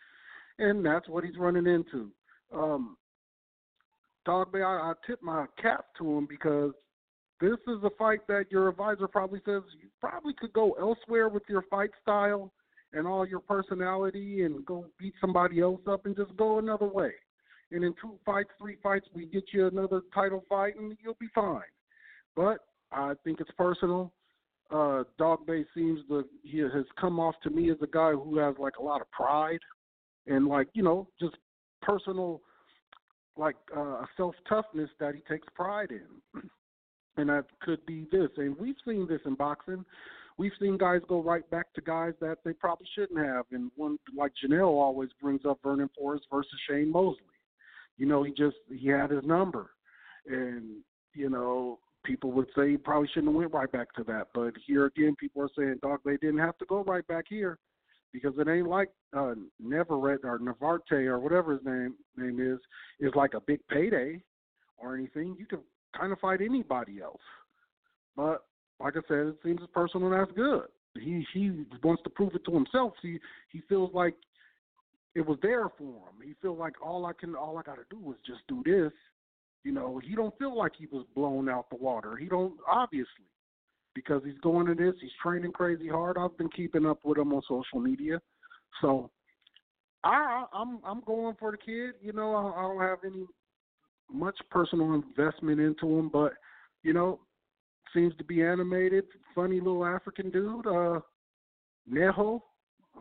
[0.60, 2.12] and that's what he's running into.
[2.54, 2.98] Um,
[4.28, 6.74] Dogboe, I, I tip my cap to him because
[7.42, 11.44] this is a fight that your advisor probably says you probably could go elsewhere with
[11.48, 12.52] your fight style
[12.94, 17.12] and all your personality and go beat somebody else up and just go another way.
[17.72, 21.30] And in two fights, three fights, we get you another title fight and you'll be
[21.34, 21.62] fine.
[22.36, 22.60] But
[22.92, 24.12] I think it's personal.
[24.72, 28.56] Uh, Dogboe seems to he has come off to me as a guy who has
[28.60, 29.60] like a lot of pride
[30.30, 31.36] and like you know just
[31.82, 32.42] personal
[33.38, 36.42] like uh, self toughness that he takes pride in.
[37.18, 38.30] and that could be this.
[38.38, 39.84] And we've seen this in boxing.
[40.38, 43.46] We've seen guys go right back to guys that they probably shouldn't have.
[43.52, 47.20] And one like Janelle always brings up Vernon Forrest versus Shane Mosley.
[47.98, 49.72] You know, he just he had his number,
[50.26, 50.78] and
[51.14, 54.28] you know people would say he probably shouldn't have went right back to that.
[54.34, 57.60] But here again, people are saying, dog, they didn't have to go right back here
[58.12, 62.60] because it ain't like uh, Neverett or Navarte or whatever his name name is
[63.00, 64.22] is like a big payday
[64.78, 65.36] or anything.
[65.38, 65.60] You can
[65.98, 67.22] kind of fight anybody else.
[68.16, 68.44] But
[68.80, 70.66] like I said, it seems personal and that's good.
[70.96, 72.94] He he wants to prove it to himself.
[73.02, 73.20] He
[73.52, 74.16] he feels like
[75.16, 76.22] it was there for him.
[76.24, 78.94] He feels like all I can all I gotta do is just do this.
[79.64, 82.16] You know, he don't feel like he was blown out the water.
[82.16, 83.26] He don't obviously
[84.06, 84.96] because he's going to this.
[85.02, 86.18] He's training crazy hard.
[86.18, 88.22] I've been keeping up with him on social media,
[88.82, 89.10] so
[90.04, 91.96] I I'm I'm going for the kid.
[92.02, 93.26] You know, I, I don't have any
[94.12, 96.34] much personal investment into him, but
[96.84, 97.20] you know,
[97.94, 100.66] seems to be animated, funny little African dude.
[100.66, 101.00] Uh,
[101.92, 102.42] Neho,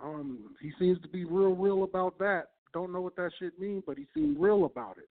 [0.02, 2.46] um, he seems to be real, real about that.
[2.72, 5.08] Don't know what that shit means, but he seemed real about it.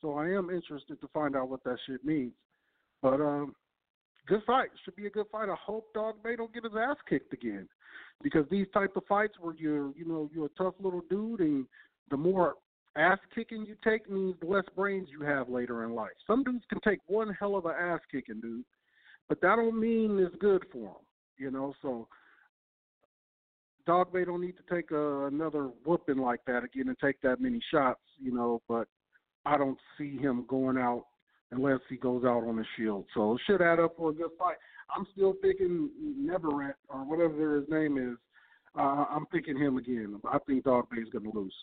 [0.00, 2.32] So I am interested to find out what that shit means.
[3.00, 3.54] But um,
[4.26, 4.68] good fight.
[4.84, 5.48] Should be a good fight.
[5.48, 7.68] I hope Dogboe don't get his ass kicked again,
[8.22, 11.66] because these type of fights where you're, you know, you're a tough little dude, and
[12.10, 12.54] the more
[12.96, 16.12] ass kicking you take means the less brains you have later in life.
[16.26, 18.64] Some dudes can take one hell of a ass kicking, dude,
[19.28, 21.06] but that don't mean it's good for them,
[21.38, 21.74] you know.
[21.80, 22.06] So
[23.88, 27.60] Dogboe don't need to take a, another whooping like that again and take that many
[27.70, 28.60] shots, you know.
[28.68, 28.88] But
[29.46, 31.06] I don't see him going out
[31.52, 33.04] unless he goes out on the shield.
[33.14, 34.56] So it should add up for a good fight.
[34.94, 38.18] I'm still thinking Neverett or whatever his name is.
[38.76, 40.18] Uh, I'm thinking him again.
[40.30, 41.54] I think Dogboe is going to lose.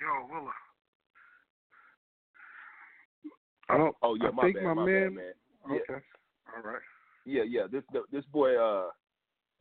[0.00, 0.50] Yo, Willa.
[3.70, 5.02] Oh, Oh yeah, I my think bad, my, my man.
[5.02, 5.32] bad, man.
[5.68, 5.74] Yeah.
[5.74, 6.04] Okay.
[6.56, 6.82] All right.
[7.24, 7.62] Yeah, yeah.
[7.70, 8.88] This this boy, uh,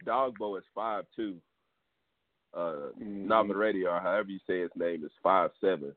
[0.05, 1.37] Dogboe is five two.
[2.53, 3.25] Uh, Mhm.
[3.27, 5.95] Navarrete, or however you say his name, is five seven.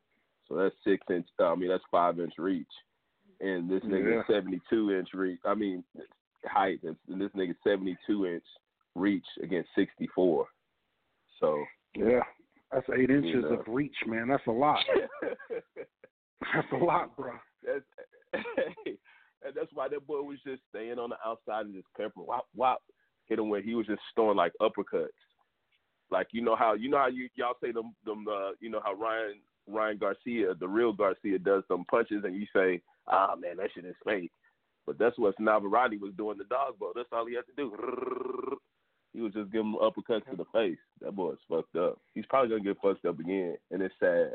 [0.49, 1.27] So that's six inch.
[1.41, 2.71] uh, I mean, that's five inch reach.
[3.41, 4.35] And this nigga is Yeah.
[4.37, 5.41] seventy two inch reach.
[5.45, 5.83] I mean,
[6.45, 6.83] height.
[6.85, 8.45] And this nigga seventy two inch
[8.95, 10.49] reach against sixty four.
[11.41, 11.65] So
[11.95, 12.23] Yeah.
[12.71, 13.49] That's eight inches You know.
[13.61, 14.29] of reach, man.
[14.29, 14.85] That's a lot.
[16.53, 17.33] That's a lot, bro.
[17.63, 17.85] that's
[18.35, 22.47] and that's why that boy was just staying on the outside and just peppering whop
[22.55, 22.83] whop
[23.29, 25.09] hit him where he was just throwing like uppercuts.
[26.11, 28.81] Like you know how you know how you y'all say them them uh you know
[28.85, 33.57] how Ryan Ryan Garcia, the real Garcia does some punches and you say, Ah man,
[33.57, 34.31] that shit is fake.
[34.87, 36.93] But that's what Navarrete was doing the Dogboe.
[36.95, 38.59] That's all he had to do.
[39.15, 40.79] He was just giving uppercuts to the face.
[41.01, 41.99] That boy's fucked up.
[42.15, 44.33] He's probably gonna get fucked up again, and it's sad.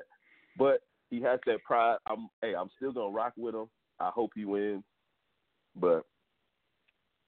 [0.57, 1.97] But he has that pride.
[2.07, 3.67] I'm hey, I'm still gonna rock with him.
[3.99, 4.83] I hope he wins,
[5.75, 6.05] but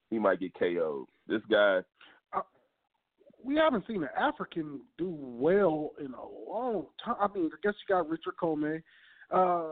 [0.10, 1.08] he might get KO'd.
[1.32, 1.80] This guy,
[3.44, 7.16] We haven't seen an African do well in a long time.
[7.22, 8.84] I mean, I guess you got Richard Commey.
[9.32, 9.72] Uh,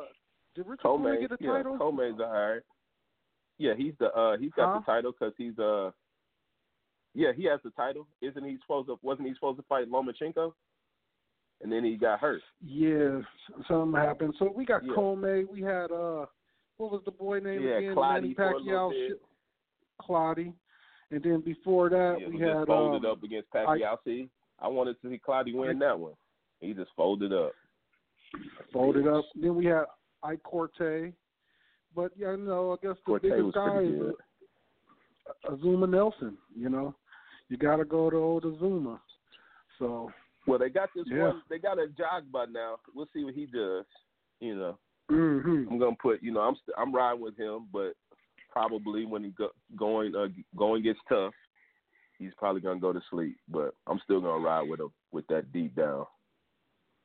[0.55, 1.77] did Richard Commey Commey, get a yeah, title?
[1.77, 2.61] Commey's alright.
[3.57, 4.79] Yeah, he's the uh he's got Huh?
[4.79, 5.91] the title because he's uh
[7.13, 8.07] yeah he has the title.
[8.21, 8.97] Isn't he supposed to?
[9.01, 10.53] Wasn't he supposed to fight Lomachenko?
[11.61, 12.41] And then he got hurt.
[12.65, 13.19] Yeah,
[13.67, 14.33] something happened.
[14.39, 14.93] So we got Yeah.
[14.93, 15.43] Commey.
[15.43, 16.25] We had uh,
[16.77, 17.95] what was the boy name Yeah, again?
[17.95, 18.91] Manny Pacquiao.
[18.91, 19.21] bit.
[21.11, 23.97] And then before that, Yeah, we had folded um, up against Pacquiao.
[24.05, 26.13] See, I wanted to see Clottey win that one.
[26.59, 27.53] He just folded up.
[28.71, 29.25] folded up.
[29.35, 29.85] Then we had
[30.23, 31.13] Ike Quartey.
[31.95, 34.13] But yeah, no, I guess the Quartey biggest guy is.
[35.49, 36.37] Azumah Nelson.
[36.55, 36.95] You know,
[37.49, 38.99] you got to go to old Azumah.
[39.77, 40.11] So
[40.47, 41.27] Well, they got this Yeah.
[41.29, 41.41] one.
[41.49, 42.77] They got a Dogboe now.
[42.93, 43.85] We'll see what he does.
[44.39, 44.77] You know,
[45.09, 45.71] Mm-hmm.
[45.71, 46.21] I'm gonna put.
[46.21, 47.93] You know, I'm st- I'm riding with him, but
[48.51, 51.33] probably when he go, going uh, going gets tough,
[52.17, 53.37] he's probably gonna go to sleep.
[53.47, 56.05] But I'm still gonna ride with him with that deep down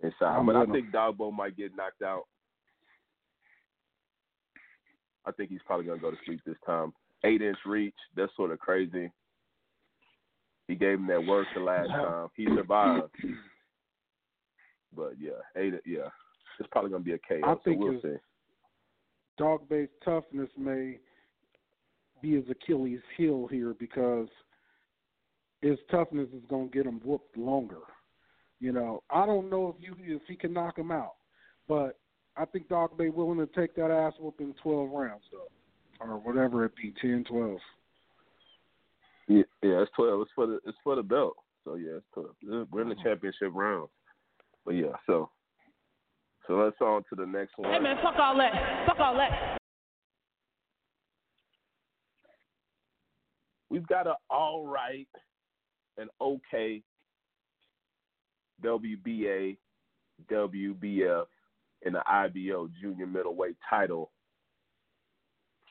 [0.02, 0.36] inside.
[0.36, 2.24] I'm but I think Dogboe might get knocked out.
[5.26, 6.92] I think he's probably gonna go to sleep this time.
[7.24, 7.94] Eight inch reach.
[8.16, 9.10] That's sort of crazy.
[10.68, 12.28] He gave him that work the last time.
[12.36, 13.10] He survived.
[14.96, 15.74] But yeah, eight.
[15.86, 16.08] Yeah,
[16.60, 17.40] it's probably gonna be a KO.
[17.44, 18.16] I so think we'll see.
[19.36, 20.98] Dogboe's toughness may
[22.24, 24.28] be his Achilles heel here because
[25.60, 27.82] his toughness is going to get him whooped longer.
[28.60, 31.16] You know, I don't know if you if he can knock him out,
[31.68, 31.98] but
[32.36, 35.48] I think Dogboe willing to take that ass whoop in 12 rounds though,
[36.00, 37.58] or whatever it be, 10, 12.
[39.26, 40.20] Yeah, yeah, it's twelve.
[40.20, 41.34] It's for the it's for the belt.
[41.64, 42.34] So yeah, it's twelve.
[42.70, 43.04] We're in the uh-huh.
[43.04, 43.88] championship round.
[44.66, 45.30] But yeah, so
[46.46, 47.72] so let's on to the next one.
[47.72, 48.52] Hey man, fuck all that.
[48.86, 49.56] Fuck all that.
[53.74, 55.08] We've got an all right,
[55.98, 56.80] an okay
[58.64, 59.56] WBA,
[60.30, 61.24] WBF,
[61.84, 64.12] and the IBO junior middleweight title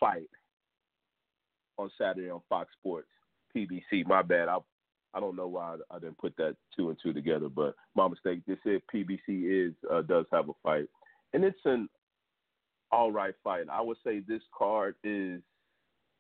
[0.02, 0.28] fight
[1.78, 3.08] on Saturday on Fox Sports
[3.56, 4.06] PBC.
[4.06, 4.50] My bad.
[4.50, 4.58] I
[5.14, 8.10] I don't know why I, I didn't put that two and two together, but my
[8.10, 8.42] mistake.
[8.46, 10.90] This is PBC is uh, does have a fight,
[11.32, 11.88] and it's an
[12.92, 13.68] all right fight.
[13.72, 15.40] I would say this card is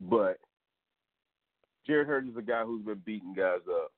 [0.00, 0.38] but
[1.86, 3.90] Jarrett Hurd is a guy who's been beating guys up.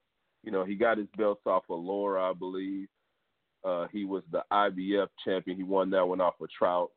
[0.42, 2.88] You know, he got his belts off of Lara, I believe.
[3.66, 5.56] Uh, he was the IBF champion.
[5.56, 6.90] He won that one off of Trout.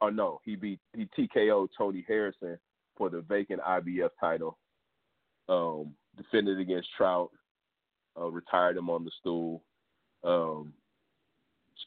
[0.00, 2.58] Oh no, he beat he TKO Tony Harrison
[2.96, 4.58] for the vacant IBF title.
[5.48, 7.30] Um, defended against Trout,
[8.18, 9.62] uh, retired him on the stool.
[10.24, 10.72] Um,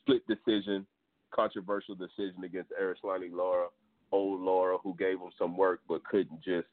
[0.01, 0.85] split decision,
[1.33, 3.67] controversial decision against Erislandy Lara,
[4.13, 6.67] old Laura, who gave him some work but couldn't just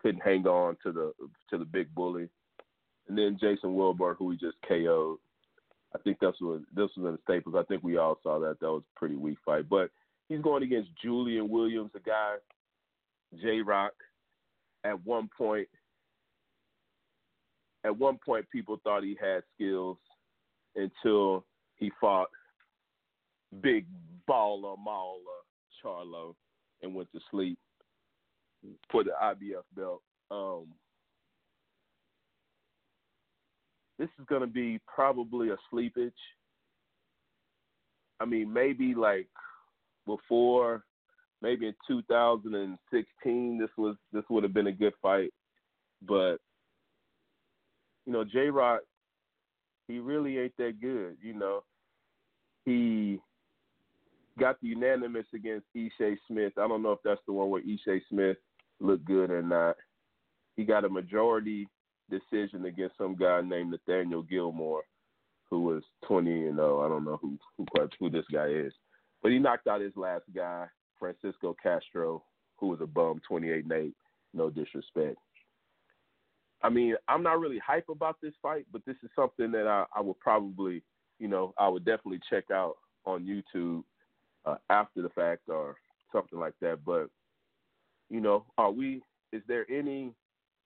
[0.00, 1.12] couldn't hang on to the
[1.50, 2.28] to the big bully.
[3.08, 5.18] And then Jason Welborn, who he just KO'd.
[5.94, 7.54] I think that's what this was in the Staples.
[7.58, 8.60] I think we all saw that.
[8.60, 9.68] That was a pretty weak fight.
[9.68, 9.90] But
[10.28, 12.36] he's going against Julian Williams, a guy,
[13.40, 13.92] J Rock.
[14.84, 15.66] At one point,
[17.84, 19.96] at one point, people thought he had skills
[20.76, 21.44] until
[21.76, 22.28] he fought
[23.60, 23.86] Big
[24.28, 25.18] Baller Mauler
[25.82, 26.34] Charlo
[26.82, 27.58] and went to sleep.
[28.90, 30.02] for the IBF belt.
[30.30, 30.66] Um,
[33.98, 36.12] this is going to be probably a sleepage.
[38.20, 39.28] I mean, maybe like
[40.06, 40.84] before,
[41.42, 45.32] maybe in 2016, this was this would have been a good fight,
[46.06, 46.36] but
[48.06, 48.80] you know, J Rock,
[49.86, 51.16] he really ain't that good.
[51.22, 51.62] You know,
[52.64, 53.20] he
[54.38, 56.52] got the unanimous against Ishe Smith.
[56.56, 58.36] I don't know if that's the one where Ishe Smith
[58.80, 59.76] looked good or not.
[60.56, 61.68] He got a majority
[62.10, 64.82] decision against some guy named Nathaniel Gallimore,
[65.50, 66.80] who was 20 and 0.
[66.80, 67.66] I don't know who who
[67.98, 68.72] who this guy is,
[69.22, 70.66] but he knocked out his last guy,
[70.98, 72.22] Francisco Castro,
[72.56, 73.94] who was a bum, 28 and 8.
[74.34, 75.16] No disrespect.
[76.62, 79.84] I mean, I'm not really hype about this fight, but this is something that I,
[79.94, 80.82] I would probably,
[81.18, 83.84] you know, I would definitely check out on YouTube
[84.44, 85.76] uh, after the fact or
[86.12, 86.84] something like that.
[86.84, 87.08] But
[88.10, 89.02] you know, are we?
[89.32, 90.12] Is there any?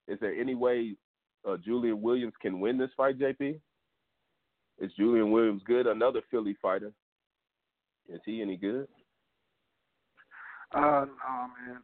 [0.08, 0.96] Is there any way
[1.48, 3.58] uh, Julian Williams can win this fight, JP?
[4.80, 5.86] Is Julian Williams good?
[5.86, 6.92] Another Philly fighter.
[8.08, 8.88] Is he any good?
[10.74, 11.82] Uh, no, man.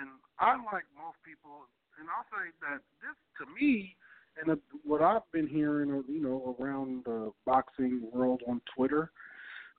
[0.00, 1.66] And I like most people,
[1.98, 3.96] and I'll say that this, to me,
[4.38, 9.10] and what I've been hearing, you know, around the boxing world on Twitter,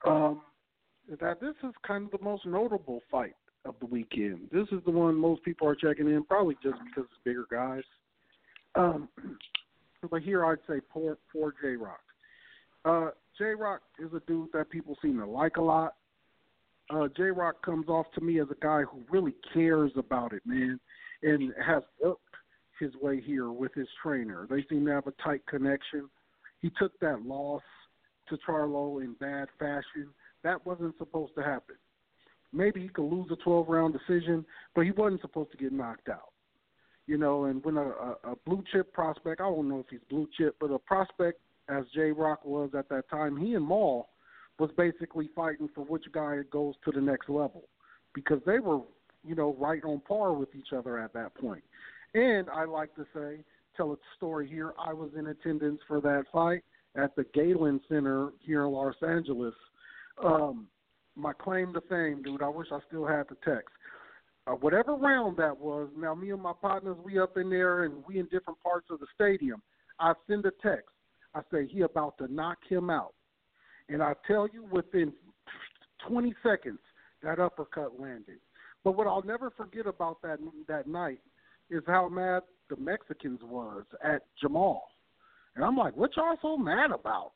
[0.05, 0.41] um,
[1.19, 4.49] that this is kind of the most notable fight of the weekend.
[4.51, 7.83] This is the one most people are checking in, probably just because it's bigger guys.
[8.77, 9.09] Um,
[10.09, 11.99] but here I'd say poor, poor J Rock.
[12.85, 15.95] Uh, J Rock is a dude that people seem to like a lot.
[16.89, 20.41] Uh, J Rock comes off to me as a guy who really cares about it,
[20.45, 20.79] man,
[21.23, 22.21] and has worked
[22.79, 24.47] his way here with his trainer.
[24.49, 26.09] They seem to have a tight connection.
[26.61, 27.63] He took that loss
[28.29, 30.09] to Charlo in bad fashion.
[30.43, 31.75] That wasn't supposed to happen.
[32.53, 36.09] Maybe he could lose a 12 round decision, but he wasn't supposed to get knocked
[36.09, 36.29] out.
[37.07, 40.01] You know, and when a, a, a blue chip prospect, I don't know if he's
[40.09, 41.39] blue chip, but a prospect
[41.69, 44.09] as J Rock was at that time, he and Maul
[44.59, 47.63] was basically fighting for which guy goes to the next level
[48.13, 48.81] because they were,
[49.25, 51.63] you know, right on par with each other at that point.
[52.13, 53.43] And I like to say,
[53.75, 54.73] tell a story here.
[54.79, 56.63] I was in attendance for that fight
[56.95, 59.53] at the Galen Center here in Los Angeles.
[60.23, 60.67] Um,
[61.15, 62.41] my claim to fame, dude.
[62.41, 63.69] I wish I still had the text.
[64.47, 65.89] Uh, whatever round that was.
[65.97, 68.99] Now, me and my partners, we up in there, and we in different parts of
[68.99, 69.61] the stadium.
[69.99, 70.89] I send a text.
[71.35, 73.13] I say he about to knock him out,
[73.89, 75.11] and I tell you, within
[76.07, 76.79] 20 seconds,
[77.23, 78.39] that uppercut landed.
[78.83, 81.19] But what I'll never forget about that that night
[81.69, 84.87] is how mad the Mexicans was at Jamal.
[85.55, 87.31] And I'm like, what y'all so mad about?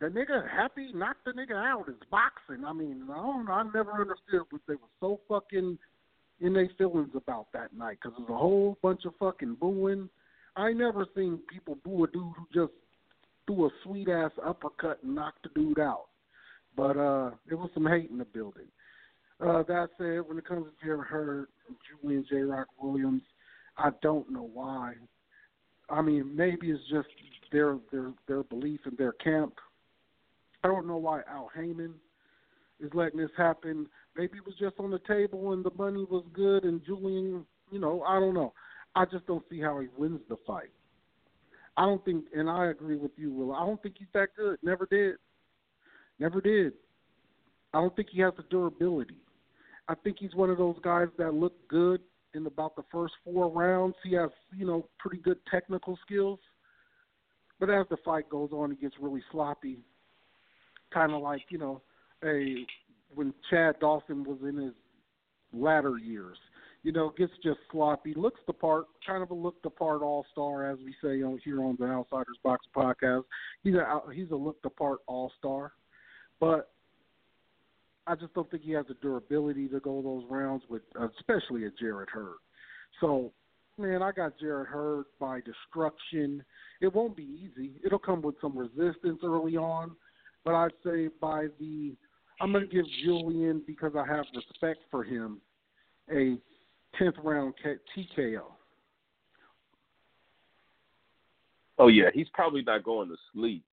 [0.00, 2.64] The nigga happy knocked the nigga out It's boxing.
[2.64, 3.48] I mean, I don't.
[3.48, 5.78] I never understood what they were so fucking
[6.40, 10.08] in their feelings about that night because there's a whole bunch of fucking booing.
[10.56, 12.72] I never seen people boo a dude who just
[13.46, 16.06] threw a sweet ass uppercut and knocked the dude out.
[16.76, 18.66] But uh, there was some hate in the building.
[19.40, 21.48] Uh, that said, when it comes to Jarrett Hurd,
[22.02, 22.36] Julian J.
[22.42, 23.22] Rock Williams,
[23.78, 24.94] I don't know why.
[25.88, 27.08] I mean, maybe it's just
[27.50, 29.54] their their their belief in their camp.
[30.62, 31.94] I don't know why Al Haymon
[32.80, 33.86] is letting this happen.
[34.16, 37.78] Maybe it was just on the table and the money was good and Julian, you
[37.78, 38.52] know, I don't know.
[38.94, 40.70] I just don't see how he wins the fight.
[41.76, 43.54] I don't think, and I agree with you, Will.
[43.54, 44.58] I don't think he's that good.
[44.62, 45.16] Never did.
[46.18, 46.72] Never did.
[47.72, 49.16] I don't think he has the durability.
[49.88, 52.00] I think he's one of those guys that look good
[52.34, 53.94] in about the first four rounds.
[54.04, 56.38] He has, you know, pretty good technical skills.
[57.58, 59.78] But as the fight goes on, he gets really sloppy.
[60.92, 61.82] Kind of like, you know,
[62.24, 62.66] a
[63.14, 64.72] when Chad Dawson was in his
[65.52, 66.36] latter years.
[66.82, 70.24] You know, gets just sloppy, looks the part, kind of a look the part all
[70.32, 73.24] star, as we say on here on the Outsiders Box podcast.
[73.62, 75.72] He's a he's a look the part all star,
[76.38, 76.70] but
[78.06, 80.82] I just don't think he has the durability to go those rounds with,
[81.18, 82.38] especially a Jarrett Hurd.
[83.00, 83.30] So,
[83.78, 86.42] man, I got Jarrett Hurd by destruction.
[86.80, 87.72] It won't be easy.
[87.84, 89.92] It'll come with some resistance early on,
[90.46, 91.94] but I'd say by the
[92.40, 95.40] I'm going to give Julian because I have respect for him
[96.10, 96.38] a
[96.98, 98.42] tenth round TKO.
[101.78, 103.64] Oh yeah, he's probably not going to sleep.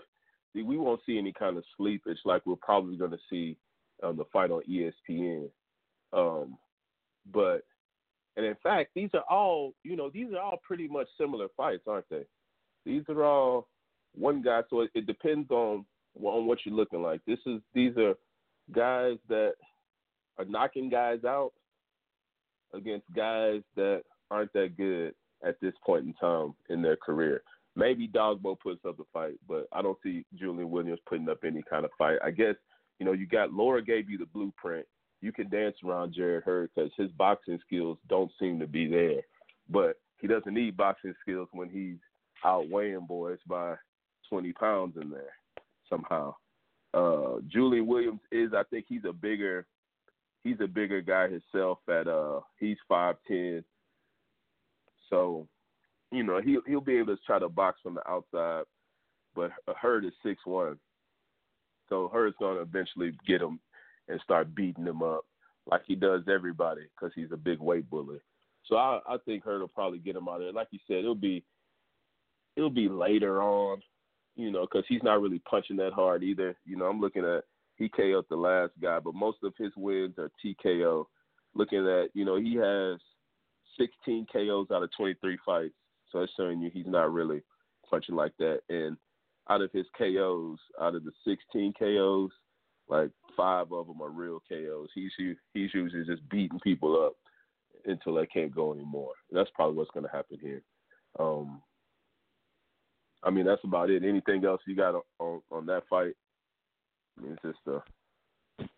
[0.53, 3.57] We won't see any kind of sleepage like we're probably going to see
[4.01, 5.49] um, the fight on ESPN.
[6.13, 6.57] Um,
[7.34, 7.63] but
[8.38, 11.84] and in fact, these are all you know these are all pretty much similar fights,
[11.88, 12.24] aren't they?
[12.86, 13.68] These are all
[14.15, 15.86] one guy, so it, it depends on
[16.24, 17.22] on what you're looking like.
[17.28, 18.15] This is these are
[18.74, 19.53] guys that
[20.38, 21.51] are knocking guys out,
[22.74, 25.13] against guys that aren't that good
[25.45, 27.41] at this point in time in their career.
[27.76, 31.63] Maybe Dogboe puts up a fight, but I don't see Julian Williams putting up any
[31.70, 32.18] kind of fight.
[32.24, 32.55] I guess
[32.99, 34.86] you know you got Lara gave you the blueprint.
[35.22, 39.22] You can dance around Jarrett Hurd because his boxing skills don't seem to be there,
[39.70, 41.97] but he doesn't need boxing skills when he's
[42.43, 43.76] outweighing boys by
[44.30, 45.34] 20 pounds in there
[45.89, 46.36] somehow.
[46.94, 49.66] Uh, Julian Williams is, I think, he's a bigger,
[50.44, 51.80] he's a bigger guy himself.
[51.90, 53.64] At uh, he's five ten,
[55.10, 55.48] so
[56.12, 58.64] you know he'll he'll be able to try to box from the outside.
[59.36, 60.80] But Hurd is six one,
[61.90, 63.60] so Hurd's to eventually get him
[64.08, 65.26] and start beating him up
[65.70, 68.20] like he does everybody because he's a big weight bully.
[68.66, 70.54] So I, I think Hurd will probably get him out of there.
[70.54, 71.44] Like you said, it'll be
[72.56, 73.82] it'll be later on,
[74.38, 76.56] you know, because he's not really punching that hard either.
[76.66, 77.44] You know, I'm looking at
[77.76, 81.06] he KO'd the last guy, but most of his wins are TKO.
[81.54, 83.00] Looking at, you know, he has
[83.80, 85.74] 16 KOs out of 23 fights,
[86.12, 87.42] so it's showing you he's not really
[87.90, 88.60] punching like that.
[88.70, 88.96] And
[89.50, 92.32] out of his KOs, out of the 16 KOs,
[92.88, 94.90] like five of them are real KOs.
[94.94, 97.14] He's he's usually just beating people up
[97.86, 99.14] until they can't go anymore.
[99.32, 100.62] That's probably what's going to happen here.
[101.20, 101.62] Um,
[103.24, 104.03] I mean, that's about it.
[104.03, 106.13] Anything else you got on on, that fight?
[107.18, 107.80] I mean, it's just uh.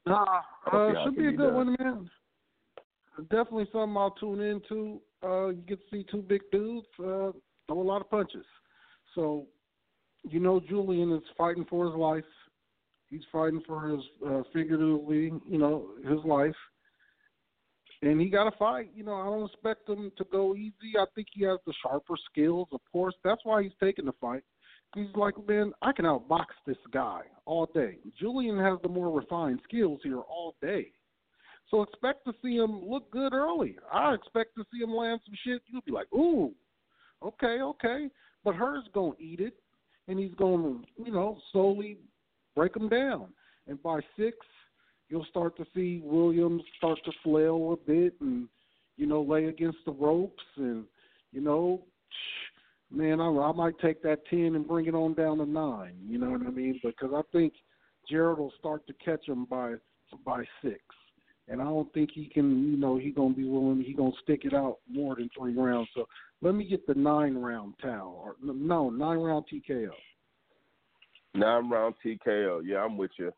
[0.05, 1.55] Nah, uh, should be a good done.
[1.55, 2.09] one, man.
[3.29, 5.01] Definitely something I'll tune into.
[5.23, 7.31] Uh, you get to see two big dudes uh,
[7.67, 8.45] throw a lot of punches.
[9.15, 9.45] So,
[10.23, 12.23] you know, Julian is fighting for his life.
[13.09, 16.55] He's fighting for his uh, figuratively, you know, his life.
[18.01, 18.91] And he got to fight.
[18.95, 20.97] You know, I don't expect him to go easy.
[20.97, 23.15] I think he has the sharper skills, of course.
[23.23, 24.43] That's why he's taking the fight.
[24.95, 27.97] He's like, man, I can outbox this guy all day.
[28.19, 30.91] Julian has the more refined skills here all day.
[31.69, 33.77] So expect to see him look good early.
[33.93, 35.61] I expect to see him land some shit.
[35.67, 36.53] You'll be like, ooh,
[37.21, 38.09] okay, okay.
[38.43, 39.53] But Hurd's going to eat it,
[40.07, 41.97] and he's going to, you know, slowly
[42.55, 43.27] break him down.
[43.67, 44.37] And by six,
[45.09, 48.47] you'll start to see Williams start to flail a bit and,
[48.97, 50.43] you know, lay against the ropes.
[50.57, 50.85] And,
[51.31, 51.81] you know,
[52.91, 55.95] man, I, I might take that 10 and bring it on down to nine.
[56.07, 56.79] You know what I mean?
[56.83, 57.53] Because I think
[58.09, 59.75] Jarrett will start to catch him by
[60.25, 60.79] by six.
[61.47, 63.83] And I don't think he can, you know, he gonna be willing.
[63.83, 65.89] He gonna stick it out more than three rounds.
[65.95, 66.07] So
[66.41, 69.91] let me get the nine round towel, or no, nine round TKO.
[71.35, 72.61] Nine round TKO.
[72.63, 73.31] Yeah, I'm with you.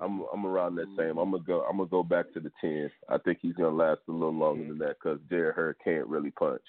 [0.00, 1.18] I'm I'm around that same.
[1.18, 1.62] I'm gonna go.
[1.68, 2.90] I'm gonna go back to the ten.
[3.08, 6.30] I think he's gonna last a little longer than that because Jarrett Hurd can't really
[6.30, 6.62] punch,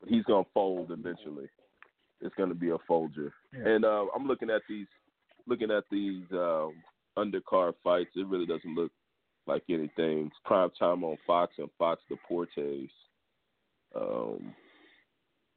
[0.00, 1.48] but he's gonna fold eventually.
[2.20, 3.32] It's gonna be a folger.
[3.52, 3.68] Yeah.
[3.68, 4.86] And uh, I'm looking at these,
[5.46, 6.74] looking at these um,
[7.18, 8.10] undercard fights.
[8.16, 8.92] It really doesn't look
[9.46, 10.26] like anything.
[10.26, 12.90] It's prime time on Fox and Fox Deportes.
[13.94, 14.54] Um,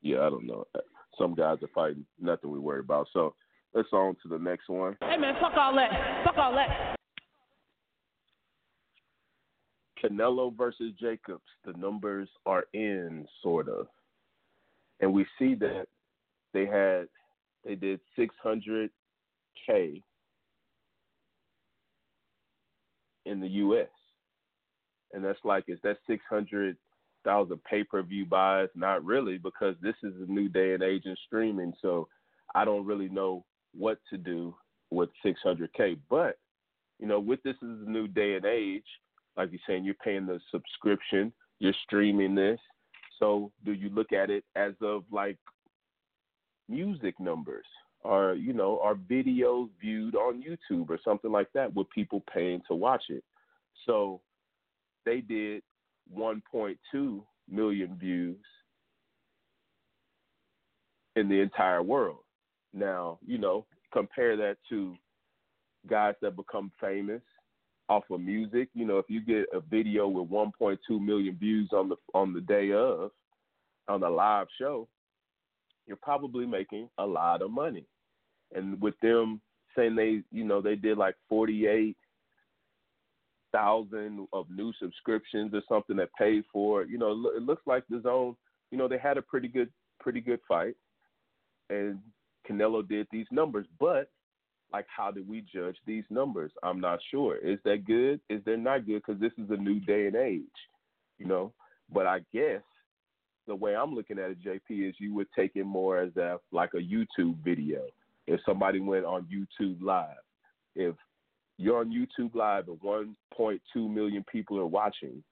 [0.02, 0.66] yeah, I don't know.
[1.18, 2.06] Some guys are fighting.
[2.20, 3.08] Nothing we worry about.
[3.14, 3.36] So
[3.74, 4.98] let's on to the next one.
[5.02, 6.24] Hey man, fuck all that.
[6.26, 6.93] Fuck all that.
[10.04, 11.44] Canelo versus Jacobs.
[11.66, 13.88] The numbers are in, sort of,
[15.00, 15.88] and we see that
[16.54, 17.08] they had
[17.66, 18.90] they did 600k
[23.26, 23.88] in the U.S.
[25.14, 28.68] and that's like is that 600,000 pay-per-view buys?
[28.76, 31.74] Not really, because this is a new day and age in streaming.
[31.82, 32.08] So
[32.54, 34.56] I don't really know what to do
[34.92, 35.98] with 600k.
[36.10, 36.38] But
[37.00, 38.84] you know, with this is a new day and age,
[39.38, 42.60] like you're saying, you're paying the subscription, you're streaming this.
[43.20, 45.38] So do you look at it as of like
[46.70, 47.66] music numbers?
[48.04, 52.62] Or you know, are videos viewed on YouTube or something like that with people paying
[52.68, 53.24] to watch it?
[53.86, 54.22] So
[55.06, 55.64] they did
[56.16, 58.38] 1.2 million views
[61.16, 62.20] in the entire world.
[62.74, 64.96] Now, you know, compare that to
[65.88, 67.22] guys that become famous
[67.90, 68.70] off of music.
[68.74, 72.42] You know, if you get a video with 1.2 million views on the on the
[72.42, 73.12] day of
[73.88, 74.88] on a live show,
[75.88, 77.86] you're probably making a lot of money.
[78.54, 79.42] And with them
[79.76, 81.98] saying they, you know, they did like 48
[83.52, 86.84] thousand of new subscriptions or something that paid for.
[86.84, 88.36] You know, it looks like the zone.
[88.72, 89.70] You know, they had a pretty good,
[90.00, 90.76] pretty good fight,
[91.70, 92.00] and
[92.50, 93.68] Canelo did these numbers.
[93.80, 94.10] But
[94.74, 96.52] like, how do we judge these numbers?
[96.64, 97.38] I'm not sure.
[97.38, 98.20] Is that good?
[98.30, 99.04] Is that not good?
[99.06, 100.42] Because this is a new day and age.
[101.20, 101.54] You know,
[101.94, 102.62] but I guess
[103.48, 106.40] the way I'm looking at it, JP, is you would take it more as a
[106.52, 107.82] like a YouTube video.
[108.26, 110.18] If somebody went on YouTube Live,
[110.76, 110.96] if
[111.58, 113.60] you're on YouTube Live and 1.2
[113.94, 115.24] million people are watching,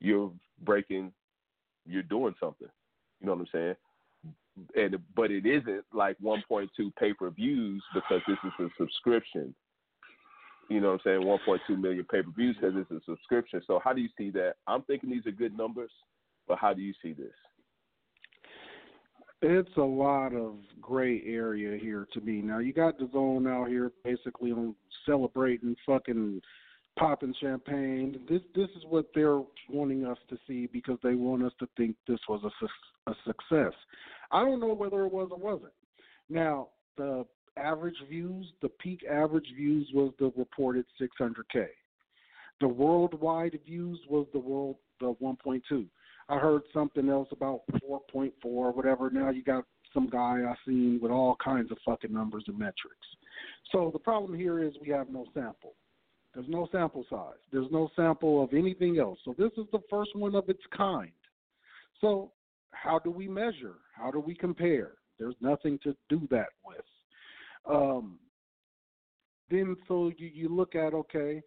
[0.00, 0.30] you're
[0.62, 1.12] breaking,
[1.86, 2.68] you're doing something.
[3.20, 3.74] You know what I'm saying?
[4.76, 9.54] And but it isn't like 1.2 pay per views because this is a subscription.
[10.70, 11.58] You know what I'm saying?
[11.68, 13.60] 1.2 million pay per views because it's a subscription.
[13.66, 14.54] So how do you see that?
[14.66, 15.90] I'm thinking these are good numbers,
[16.46, 17.32] but how do you see this?
[19.42, 22.40] It's a lot of gray area here to me.
[22.40, 24.74] Now you got the zone out here basically on
[25.04, 26.40] celebrating fucking
[26.98, 28.20] popping champagne.
[28.28, 31.96] This this is what they're wanting us to see because they want us to think
[32.08, 33.74] this was a, su- a success.
[34.34, 35.72] I don't know whether it was or wasn't.
[36.28, 37.24] Now the
[37.56, 41.66] average views, the peak average views was the reported 600k.
[42.60, 45.86] The worldwide views was the world the 1.2.
[46.28, 49.10] I heard something else about 4.4 or whatever.
[49.10, 53.06] Now you got some guy I seen with all kinds of fucking numbers and metrics.
[53.70, 55.74] So the problem here is we have no sample.
[56.34, 57.38] There's no sample size.
[57.52, 59.18] There's no sample of anything else.
[59.24, 61.12] So this is the first one of its kind.
[62.00, 62.32] So
[62.72, 63.76] how do we measure?
[63.96, 64.92] How do we compare?
[65.18, 66.84] There's nothing to do that with.
[67.68, 68.18] Um,
[69.50, 71.42] then so you, you look at okay,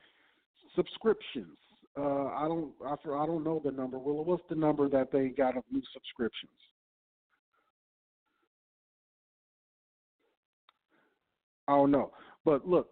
[0.75, 1.57] subscriptions.
[1.97, 3.97] Uh, I don't I, I don't know the number.
[3.97, 6.51] Well, what's the number that they got of new subscriptions?
[11.67, 12.11] I don't know.
[12.45, 12.89] But look,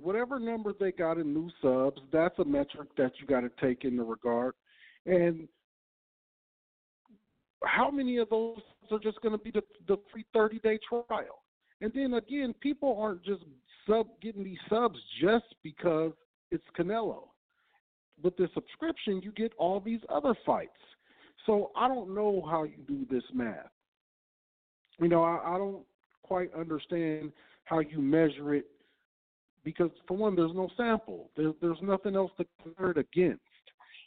[0.00, 3.84] whatever number they got in new subs, that's a metric that you got to take
[3.84, 4.54] into regard.
[5.06, 5.48] And
[7.64, 8.60] how many of those
[8.90, 11.42] are just going to be the, the free 30 day trial?
[11.80, 13.42] And then again, people aren't just
[13.86, 16.12] sub getting these subs just because
[16.50, 17.24] it's Canelo.
[18.22, 20.70] With the subscription, you get all these other fights.
[21.46, 23.70] So I don't know how you do this math.
[25.00, 25.84] You know, I, I don't
[26.22, 27.32] quite understand
[27.64, 28.66] how you measure it
[29.64, 31.30] because for one, there's no sample.
[31.36, 33.40] There's there's nothing else to compare it against.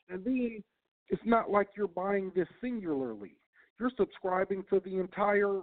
[0.09, 0.63] And then
[1.09, 3.35] it's not like you're buying this singularly.
[3.79, 5.61] You're subscribing to the entire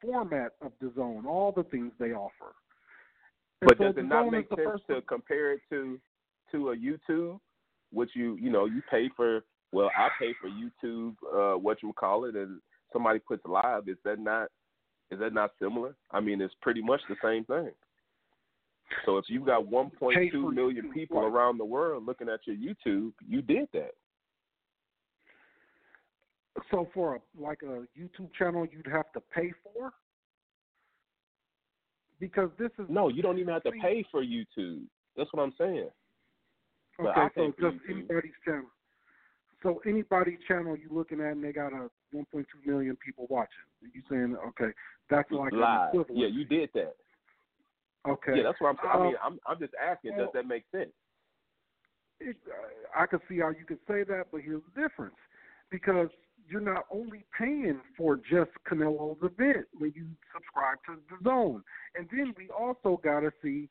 [0.00, 2.54] format of the zone, all the things they offer.
[3.60, 5.98] And but so does it not make sense to compare it to
[6.52, 7.40] to a YouTube,
[7.92, 9.42] which you you know you pay for?
[9.72, 12.60] Well, I pay for YouTube, uh, what you call it, and
[12.92, 13.88] somebody puts live.
[13.88, 14.48] Is that not
[15.10, 15.96] is that not similar?
[16.10, 17.70] I mean, it's pretty much the same thing.
[19.04, 22.56] So if you've got Pay 1.2 for million people around the world looking at your
[22.56, 23.92] YouTube, you did that.
[26.70, 29.92] So for a, like a YouTube channel, you'd have to pay for
[32.20, 34.82] because this is No, you don't even have to pay for YouTube.
[35.16, 35.88] That's what I'm saying.
[36.98, 37.28] But okay.
[37.36, 37.90] So just YouTube.
[37.90, 38.70] anybody's channel.
[39.62, 43.54] So anybody's channel you're looking at, and they got a 1.2 million people watching.
[43.92, 44.72] You saying okay?
[45.10, 45.88] That's like an Live.
[45.88, 46.18] equivalent.
[46.18, 46.94] Yeah, you did that.
[48.08, 48.36] Okay.
[48.36, 48.92] Yeah, that's what I'm saying.
[48.94, 50.90] I Uh, mean, I'm I'm just asking, does that make sense?
[52.20, 52.36] it,
[52.96, 55.16] I could see how you could say that, but here's the difference:
[55.70, 56.08] because
[56.48, 61.62] you're not only paying for just Canelo's event when you subscribe to the Zone,
[61.94, 63.68] and then we also got to see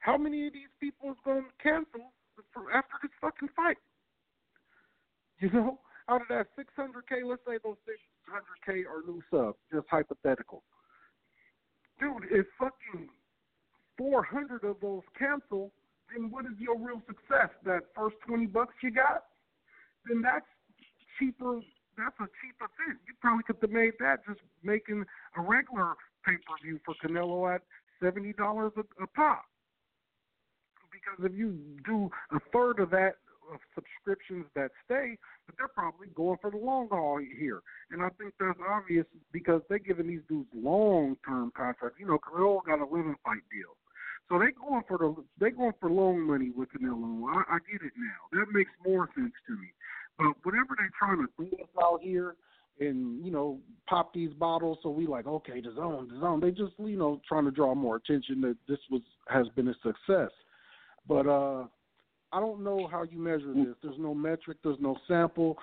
[0.00, 2.12] how many of these people is going to cancel
[2.74, 3.76] after this fucking fight.
[5.40, 10.62] You know, out of that 600k, let's say those 600k are new subs, just hypothetical.
[11.98, 13.08] Dude, if fucking
[13.98, 15.72] 400 of those cancel,
[16.12, 17.50] then what is your real success?
[17.64, 19.24] That first 20 bucks you got?
[20.08, 20.46] Then that's
[21.18, 21.60] cheaper.
[22.00, 22.98] That's a cheap event.
[23.06, 25.04] You probably could have made that just making
[25.36, 25.94] a regular
[26.24, 27.62] pay per view for Canelo at
[28.02, 29.44] seventy dollars a pop.
[30.90, 33.16] Because if you do a third of that
[33.52, 37.60] of subscriptions that stay, but they're probably going for the long haul here.
[37.90, 41.98] And I think that's obvious because they're giving these dudes long term contracts.
[41.98, 43.76] You know, Canelo got a living fight deal.
[44.28, 47.26] So they going for the they going for loan money with Canelo.
[47.34, 48.38] I, I get it now.
[48.38, 49.74] That makes more sense to me.
[50.20, 52.36] But whatever they're trying to do us out here
[52.78, 53.58] and, you know,
[53.88, 56.40] pop these bottles so we like, okay, the zone, the zone.
[56.40, 59.74] They just, you know, trying to draw more attention that this was has been a
[59.82, 60.30] success.
[61.08, 61.64] But uh
[62.32, 63.74] I don't know how you measure this.
[63.82, 65.58] There's no metric, there's no sample.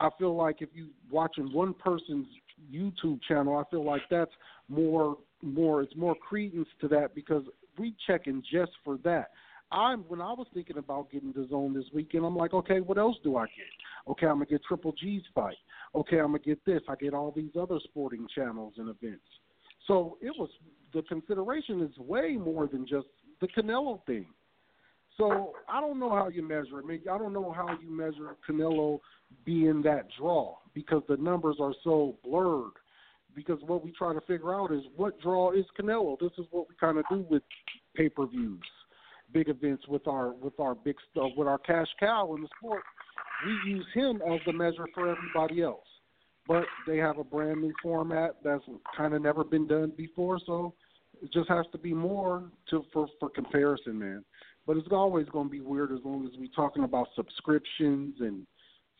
[0.00, 2.26] I feel like if you watching one person's
[2.72, 4.32] YouTube channel, I feel like that's
[4.68, 7.44] more more it's more credence to that because
[7.78, 9.30] we checking just for that.
[9.72, 12.98] I'm when I was thinking about getting the zone this weekend, I'm like, okay, what
[12.98, 13.66] else do I get?
[14.08, 15.56] Okay, I'm gonna get Triple G's fight.
[15.94, 16.82] Okay, I'm gonna get this.
[16.88, 19.24] I get all these other sporting channels and events.
[19.86, 20.50] So it was
[20.92, 23.06] the consideration is way more than just
[23.40, 24.26] the Canelo thing.
[25.16, 26.84] So I don't know how you measure it.
[26.84, 29.00] I, mean, I don't know how you measure Canelo
[29.44, 32.72] being that draw because the numbers are so blurred.
[33.34, 36.18] Because what we try to figure out is what draw is Canelo.
[36.20, 37.42] This is what we kind of do with
[37.96, 38.60] pay per views,
[39.32, 42.48] big events with our with our big stuff uh, with our cash cow in the
[42.58, 42.82] sport.
[43.44, 45.86] we use him as the measure for everybody else.
[46.46, 48.64] But they have a brand new format that's
[48.96, 50.74] kind of never been done before, so
[51.22, 54.24] it just has to be more to for for comparison, man.
[54.66, 58.46] But it's always going to be weird as long as we're talking about subscriptions and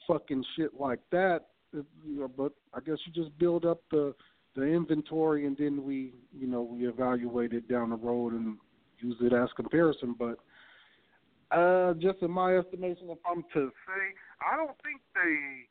[0.06, 1.46] fucking shit like that.
[1.72, 4.14] But I guess you just build up the
[4.54, 8.58] the inventory and then we you know we evaluate it down the road and
[9.02, 10.14] use it as comparison.
[10.18, 10.38] But
[11.56, 14.02] uh, just in my estimation, if I'm to say,
[14.40, 15.66] I don't think they.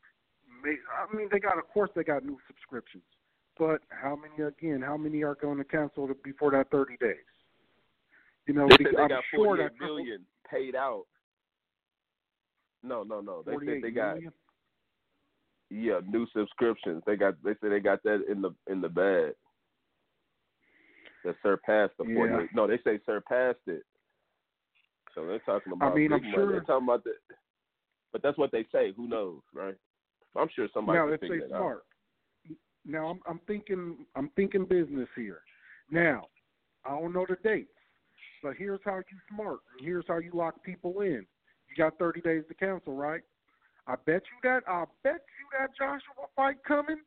[0.64, 3.02] May, I mean, they got of course they got new subscriptions,
[3.58, 4.82] but how many again?
[4.82, 7.16] How many are going to cancel before that 30 days?
[8.46, 11.04] You know, They they I'm got sure 48 that million paid out.
[12.82, 13.42] No, no, no.
[13.46, 14.32] They said 48 they got million?
[15.70, 17.02] yeah new subscriptions.
[17.06, 19.32] They got they said they got that in the in the bag.
[21.24, 22.46] That surpassed the Yeah.
[22.52, 23.84] No, they say surpassed it.
[25.14, 27.14] So they're talking about I mean, I'm sure- They're talking about the,
[28.12, 28.92] but that's what they say.
[28.92, 29.76] Who knows, right?
[30.34, 31.58] I'm sure somebody now figure they that out.
[31.58, 31.84] smart.
[32.84, 35.42] Now I'm, I'm thinking I'm thinking business here.
[35.90, 36.28] Now
[36.84, 37.70] I don't know the dates,
[38.42, 39.60] but here's how you smart.
[39.78, 41.26] and Here's how you lock people in.
[41.68, 43.22] You got 30 days to cancel, right?
[43.86, 44.62] I bet you that.
[44.66, 47.00] I bet you that Joshua fight coming,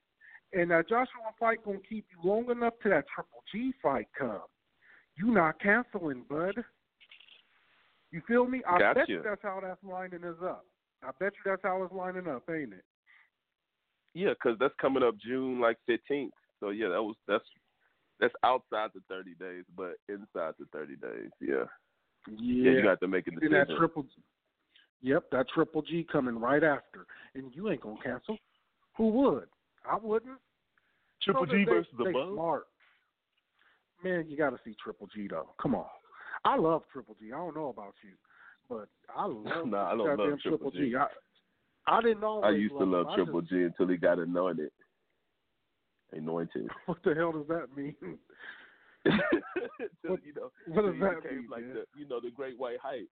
[0.55, 4.41] and that Joshua fight gonna keep you long enough to that Triple G fight come.
[5.17, 6.63] You not canceling, bud.
[8.11, 8.61] You feel me?
[8.67, 9.11] I bet Gotcha.
[9.11, 10.65] you that's how that's lining us up.
[11.03, 12.85] I bet you that's how it's lining up, ain't it?
[14.13, 16.31] Yeah, 'cause that's coming up June like 15th.
[16.59, 17.45] So yeah, that was that's
[18.19, 21.29] that's outside the 30 days, but inside the 30 days.
[21.41, 21.65] Yeah,
[22.27, 23.67] yeah, you got to make a Then decision.
[23.67, 24.09] that triple G.
[25.01, 27.05] Yep, that triple G coming right after.
[27.35, 28.37] And you ain't gonna cancel.
[28.95, 29.49] Who would?
[29.85, 30.39] I wouldn't.
[31.25, 32.33] Triple G versus they the Bug.
[32.33, 32.63] Smart.
[34.03, 35.49] Man, you gotta see Triple G though.
[35.61, 35.85] Come on.
[36.43, 37.33] I love Triple G.
[37.33, 38.11] I don't know about you.
[38.69, 40.93] But I love Nah, I don't love Triple G.
[40.95, 41.07] I,
[41.87, 43.25] I didn't always I used to love love him.
[43.25, 44.71] Triple just- G until he got anointed.
[46.13, 46.67] Anointed.
[46.85, 47.95] What the hell does that mean?
[49.05, 52.77] Till, What- you know, what does that mean, like the you know the Great White
[52.81, 53.09] Hype.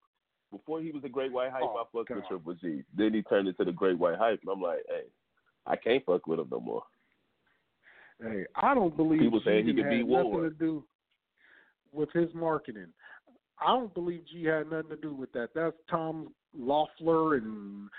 [0.52, 2.84] Before he was the Great White Hype, Oh, I fucked with Triple G.
[2.96, 5.04] Then he turned into the Great White Hype, and I'm like, hey,
[5.66, 6.84] I can't fuck with him no more.
[8.22, 10.84] Hey, I don't believe People G saying he could be nothing to do
[11.92, 12.88] with his marketing.
[13.60, 15.50] I don't believe G had nothing to do with that.
[15.56, 17.90] That's Tom Loeffler and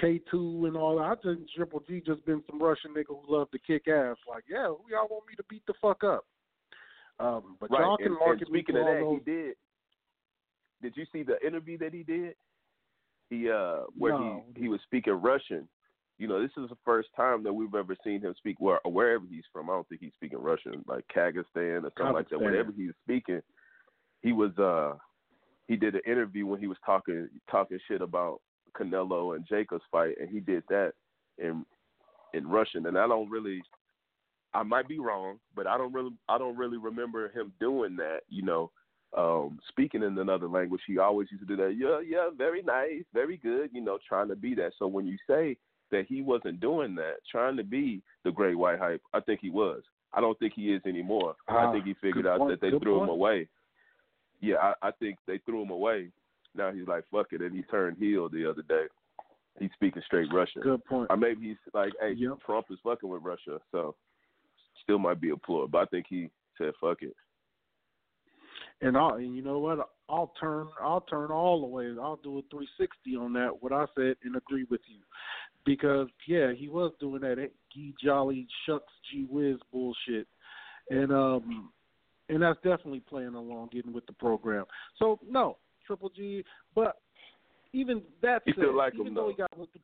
[0.00, 1.04] K two and all that.
[1.04, 4.16] I think Triple G just been some Russian nigga who love to kick ass.
[4.28, 6.26] Like, yeah, who y'all want me to beat the fuck up?
[7.18, 7.82] Um, but Right.
[7.82, 9.20] y'all can and, and market me speaking to of that, those.
[9.24, 9.56] he did.
[10.82, 12.34] Did you see the interview that he did?
[13.28, 14.44] He uh where No.
[14.54, 15.68] he he was speaking Russian.
[16.20, 19.24] You know, this is the first time that we've ever seen him speak where wherever
[19.26, 19.70] he's from.
[19.70, 22.38] I don't think he's speaking Russian, like Kazakhstan or something like that.
[22.38, 23.40] Whatever he's speaking,
[24.20, 24.98] he was uh
[25.66, 28.42] he did an interview when he was talking talking shit about
[28.78, 30.92] Canelo and Jacob's fight, and he did that
[31.38, 31.64] in
[32.34, 32.84] in Russian.
[32.84, 33.62] And I don't really,
[34.52, 38.20] I might be wrong, but I don't really I don't really remember him doing that.
[38.28, 38.70] You know,
[39.16, 40.82] um, speaking in another language.
[40.86, 41.76] He always used to do that.
[41.78, 43.70] Yeah, yeah, very nice, very good.
[43.72, 44.72] You know, trying to be that.
[44.78, 45.56] So when you say
[45.90, 49.50] that he wasn't doing that, trying to be the great white hype, I think he
[49.50, 49.82] was.
[50.12, 51.36] I don't think he is anymore.
[51.48, 53.48] I Ah, think he figured out point, that they threw him away.
[54.40, 56.08] Yeah, I, I think they threw him away.
[56.54, 58.86] Now he's like, fuck it, and he turned heel the other day.
[59.58, 60.62] He's speaking straight Russian.
[60.62, 61.08] Good point.
[61.10, 62.38] Or maybe he's like, hey, Yep.
[62.44, 63.94] Trump is fucking with Russia, so
[64.82, 65.66] still might be a ploy.
[65.66, 67.14] But I think he said, fuck it.
[68.82, 69.90] And I, and you know what?
[70.08, 71.86] I'll turn, I'll turn all the way.
[72.00, 73.50] I'll do a 360 on that.
[73.62, 75.00] What I said and agree with you,
[75.64, 80.26] because yeah, he was doing that gee jolly shucks gee whiz bullshit,
[80.90, 81.70] and um,
[82.28, 84.64] and that's definitely playing along, getting with the program.
[84.98, 86.44] So no, Triple G,
[86.74, 86.96] but
[87.72, 89.80] even that said, like him, even though he got with the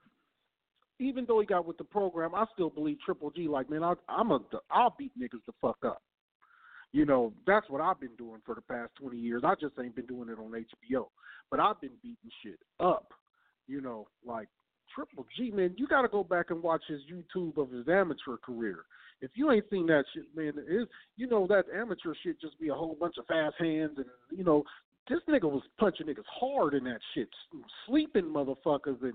[0.98, 3.48] even though he got with the program, I still believe Triple G.
[3.48, 6.02] Like, man, I, I'm a, I'll beat niggas the fuck up.
[6.92, 9.42] You know, that's what I've been doing for the past 20 years.
[9.44, 11.08] I just ain't been doing it on HBO,
[11.50, 13.12] but I've been beating shit up.
[13.66, 14.48] You know, like
[14.95, 18.37] Triple G, man, you got to go back and watch his YouTube of his amateur
[18.37, 18.84] career.
[19.20, 22.68] If you ain't seen that shit, man, it, you know that amateur shit just be
[22.68, 24.62] a whole bunch of fast hands and you know
[25.09, 27.28] this nigga was punching niggas hard in that shit,
[27.87, 29.14] sleeping motherfuckers and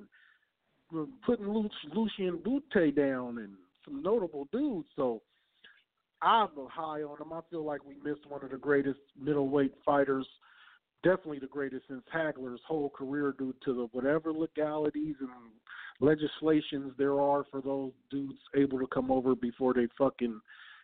[0.97, 3.53] uh, putting Lu- Lucian Bute down and
[3.85, 4.87] some notable dudes.
[4.95, 5.21] So
[6.21, 7.33] I'm high on him.
[7.33, 10.27] I feel like we missed one of the greatest middleweight fighters,
[11.03, 15.29] definitely the greatest since Hagler's whole career due to the whatever legalities and
[15.99, 20.39] legislations there are for those dudes able to come over before they fucking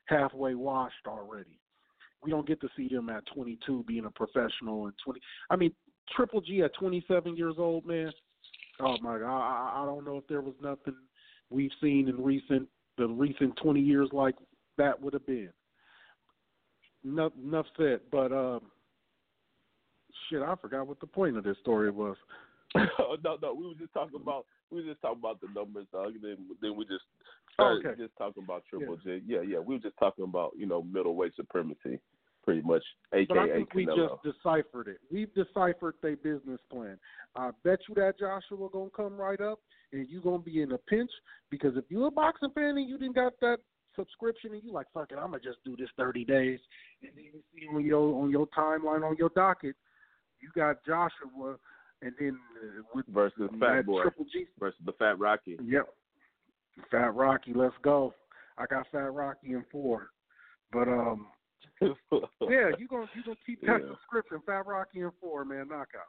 [0.05, 1.59] halfway washed already.
[2.23, 5.19] We don't get to see him at 22 being a professional and 20.
[5.49, 5.71] I mean,
[6.15, 8.11] Triple G at 27 years old, man.
[8.79, 10.95] Oh my god, I, I don't know if there was nothing
[11.49, 14.35] we've seen in recent the recent twenty years like
[14.77, 15.49] that would have been.
[17.03, 18.61] Enough, enough said, but um,
[20.29, 22.15] shit, I forgot what the point of this story was.
[22.75, 26.13] no, no, we were just talking about we were just talking about the numbers, dog.
[26.15, 27.03] And then then we just
[27.53, 28.01] started Oh, okay.
[28.01, 29.21] just talking about Triple J.
[29.25, 31.99] Yeah, yeah, we were just talking about you know middleweight supremacy,
[32.43, 34.99] pretty much, aka But I think we just deciphered it.
[35.11, 36.99] We've deciphered their business plan.
[37.35, 39.59] I bet you that Joshua gonna come right up,
[39.93, 41.11] and you gonna be in a pinch
[41.49, 43.59] because if you're a boxing fan and you didn't got that
[43.95, 46.59] subscription and you like fuck it, I'm gonna just do this 30 days,
[47.01, 49.75] and then you see on your on your timeline on your docket,
[50.41, 51.57] you got Joshua,
[52.01, 54.45] and then uh, with versus Fat Boy Triple G.
[54.59, 55.57] versus the Fat Rocky.
[55.63, 55.87] Yep,
[56.91, 58.13] Fat Rocky, let's go.
[58.57, 60.09] I got Fat Rocky in four,
[60.71, 61.27] but um.
[62.49, 63.89] Yeah, you gonna you gonna keep that Yeah.
[63.89, 66.07] subscription, Fat Rocky and four, man, knockout.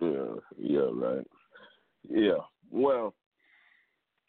[0.00, 1.26] Yeah, yeah, right.
[2.08, 2.38] Yeah.
[2.70, 3.14] Well,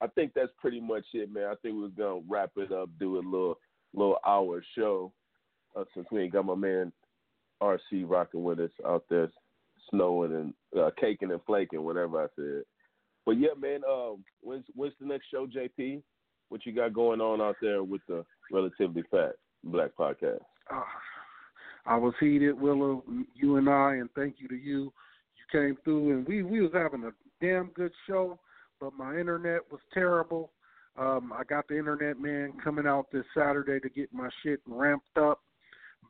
[0.01, 1.45] I think that's pretty much it, man.
[1.45, 3.59] I think we're gonna wrap it up, do a little
[3.93, 5.13] little hour show,
[5.75, 6.91] uh, since we ain't got my man
[7.65, 9.29] RC rocking with us out there,
[9.89, 12.63] snowing and uh, caking and flaking, whatever I said.
[13.25, 13.81] But yeah, man.
[13.89, 16.01] Um, when's when's the next show, JP?
[16.49, 20.41] What you got going on out there with the relatively fat black podcast?
[20.71, 20.81] Uh,
[21.85, 23.01] I was heated, Willa,
[23.33, 24.93] you and I, and thank you to you.
[25.37, 27.11] You came through, and we we was having a
[27.41, 28.39] damn good show,
[28.79, 30.51] but my internet was terrible.
[30.97, 35.17] Um, I got the internet man coming out this Saturday to get my shit ramped
[35.17, 35.41] up.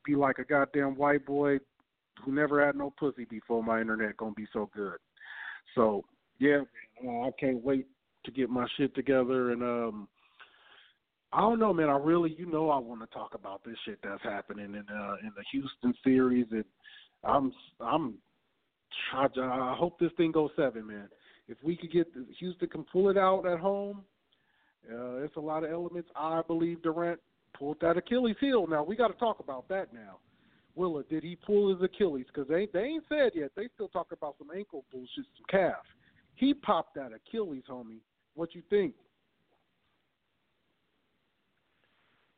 [0.05, 1.57] Be like a goddamn white boy
[2.23, 3.63] who never had no pussy before.
[3.63, 4.97] My internet gonna be so good.
[5.73, 6.05] So
[6.39, 6.61] yeah,
[7.01, 7.87] I can't wait
[8.25, 10.07] to get my shit together and um
[11.35, 11.89] I don't know, man.
[11.89, 15.15] I really, you know, I want to talk about this shit that's happening in uh,
[15.21, 16.63] in the Houston series, and
[17.25, 17.51] I'm,
[17.81, 18.13] I'm,
[19.13, 21.09] I, hope this thing goes seven, man.
[21.49, 22.07] If we could get
[22.39, 24.03] Houston can pull it out at home,
[24.89, 26.09] uh, it's a lot of elements.
[26.15, 27.19] I believe Durant
[27.57, 28.67] pulled that Achilles heel.
[28.67, 30.19] Now we got to talk about that now.
[30.75, 32.25] Willa, did he pull his Achilles?
[32.27, 33.51] Because they they ain't said yet.
[33.55, 35.85] They still talk about some ankle bullshit, some calf.
[36.35, 37.99] He popped that Achilles, homie.
[38.35, 38.93] What you think?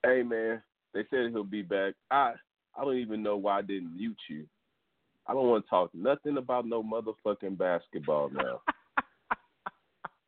[0.04, 0.62] Hey man,
[0.94, 1.96] they said he'll be back.
[2.12, 2.34] I
[2.78, 4.46] I don't even know why I didn't mute you.
[5.26, 8.62] I don't want to talk nothing about no motherfucking basketball now.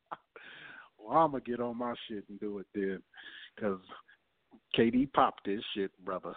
[1.00, 3.02] well, I'm gonna get on my shit and do it then,
[3.56, 3.80] because
[4.78, 6.34] KD popped this shit, brother.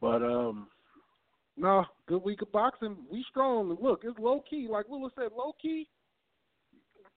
[0.00, 0.68] But um,
[1.56, 2.96] no, good week of boxing.
[3.10, 3.76] We strong.
[3.80, 4.68] Look, it's low key.
[4.70, 5.88] Like Willa said, low key.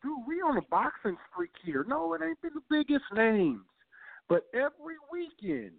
[0.01, 1.85] Dude, we on a boxing streak here.
[1.87, 3.61] No, it ain't been the biggest names,
[4.27, 5.73] but every weekend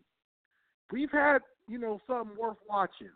[0.92, 1.38] we've had
[1.68, 3.10] you know something worth watching.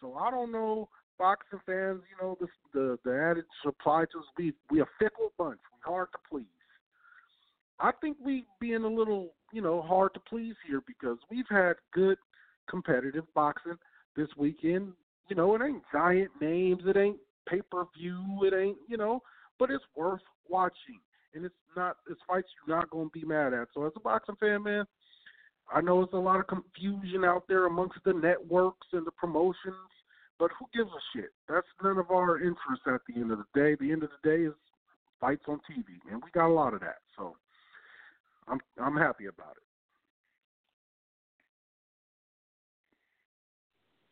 [0.00, 2.00] So I don't know, boxing fans.
[2.10, 4.24] You know the the the adage applied to us.
[4.36, 5.60] We we a fickle bunch.
[5.72, 6.46] We hard to please.
[7.78, 11.74] I think we being a little you know hard to please here because we've had
[11.92, 12.18] good
[12.68, 13.78] competitive boxing
[14.16, 14.92] this weekend.
[15.28, 17.18] You know, it ain't giant names, it ain't
[17.48, 19.22] pay per view, it ain't you know,
[19.58, 21.00] but it's worth watching,
[21.34, 23.68] and it's not it's fights you're not going to be mad at.
[23.74, 24.84] So as a boxing fan, man,
[25.72, 29.76] I know it's a lot of confusion out there amongst the networks and the promotions,
[30.38, 31.30] but who gives a shit?
[31.48, 33.76] That's none of our interest at the end of the day.
[33.78, 34.54] The end of the day is
[35.20, 36.98] fights on TV, and we got a lot of that.
[37.16, 37.36] So
[38.50, 39.62] I'm I'm happy about it.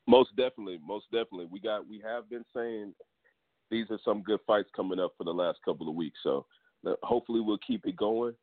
[0.09, 1.47] Most definitely, most definitely.
[1.51, 2.95] We got we have been saying
[3.71, 6.19] these are some good fights coming up for the last couple of weeks.
[6.23, 6.47] So
[6.87, 8.35] uh, hopefully we'll keep it going.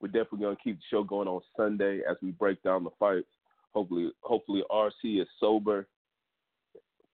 [0.00, 3.28] We're definitely gonna keep the show going on Sunday as we break down the fights.
[3.72, 5.86] Hopefully, hopefully RC is sober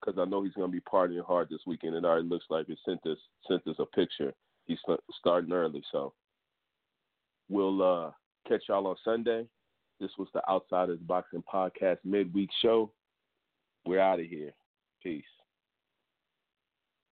[0.00, 1.94] because I know he's gonna be partying hard this weekend.
[1.94, 4.32] And it already looks like it sent us sent us a picture.
[4.66, 4.78] He's
[5.18, 6.14] starting early, so
[7.48, 8.10] we'll uh,
[8.48, 9.46] catch y'all on Sunday.
[10.00, 12.92] This was the Outsiders Boxing Podcast midweek show.
[13.86, 14.52] We're out of here.
[15.02, 15.24] Peace.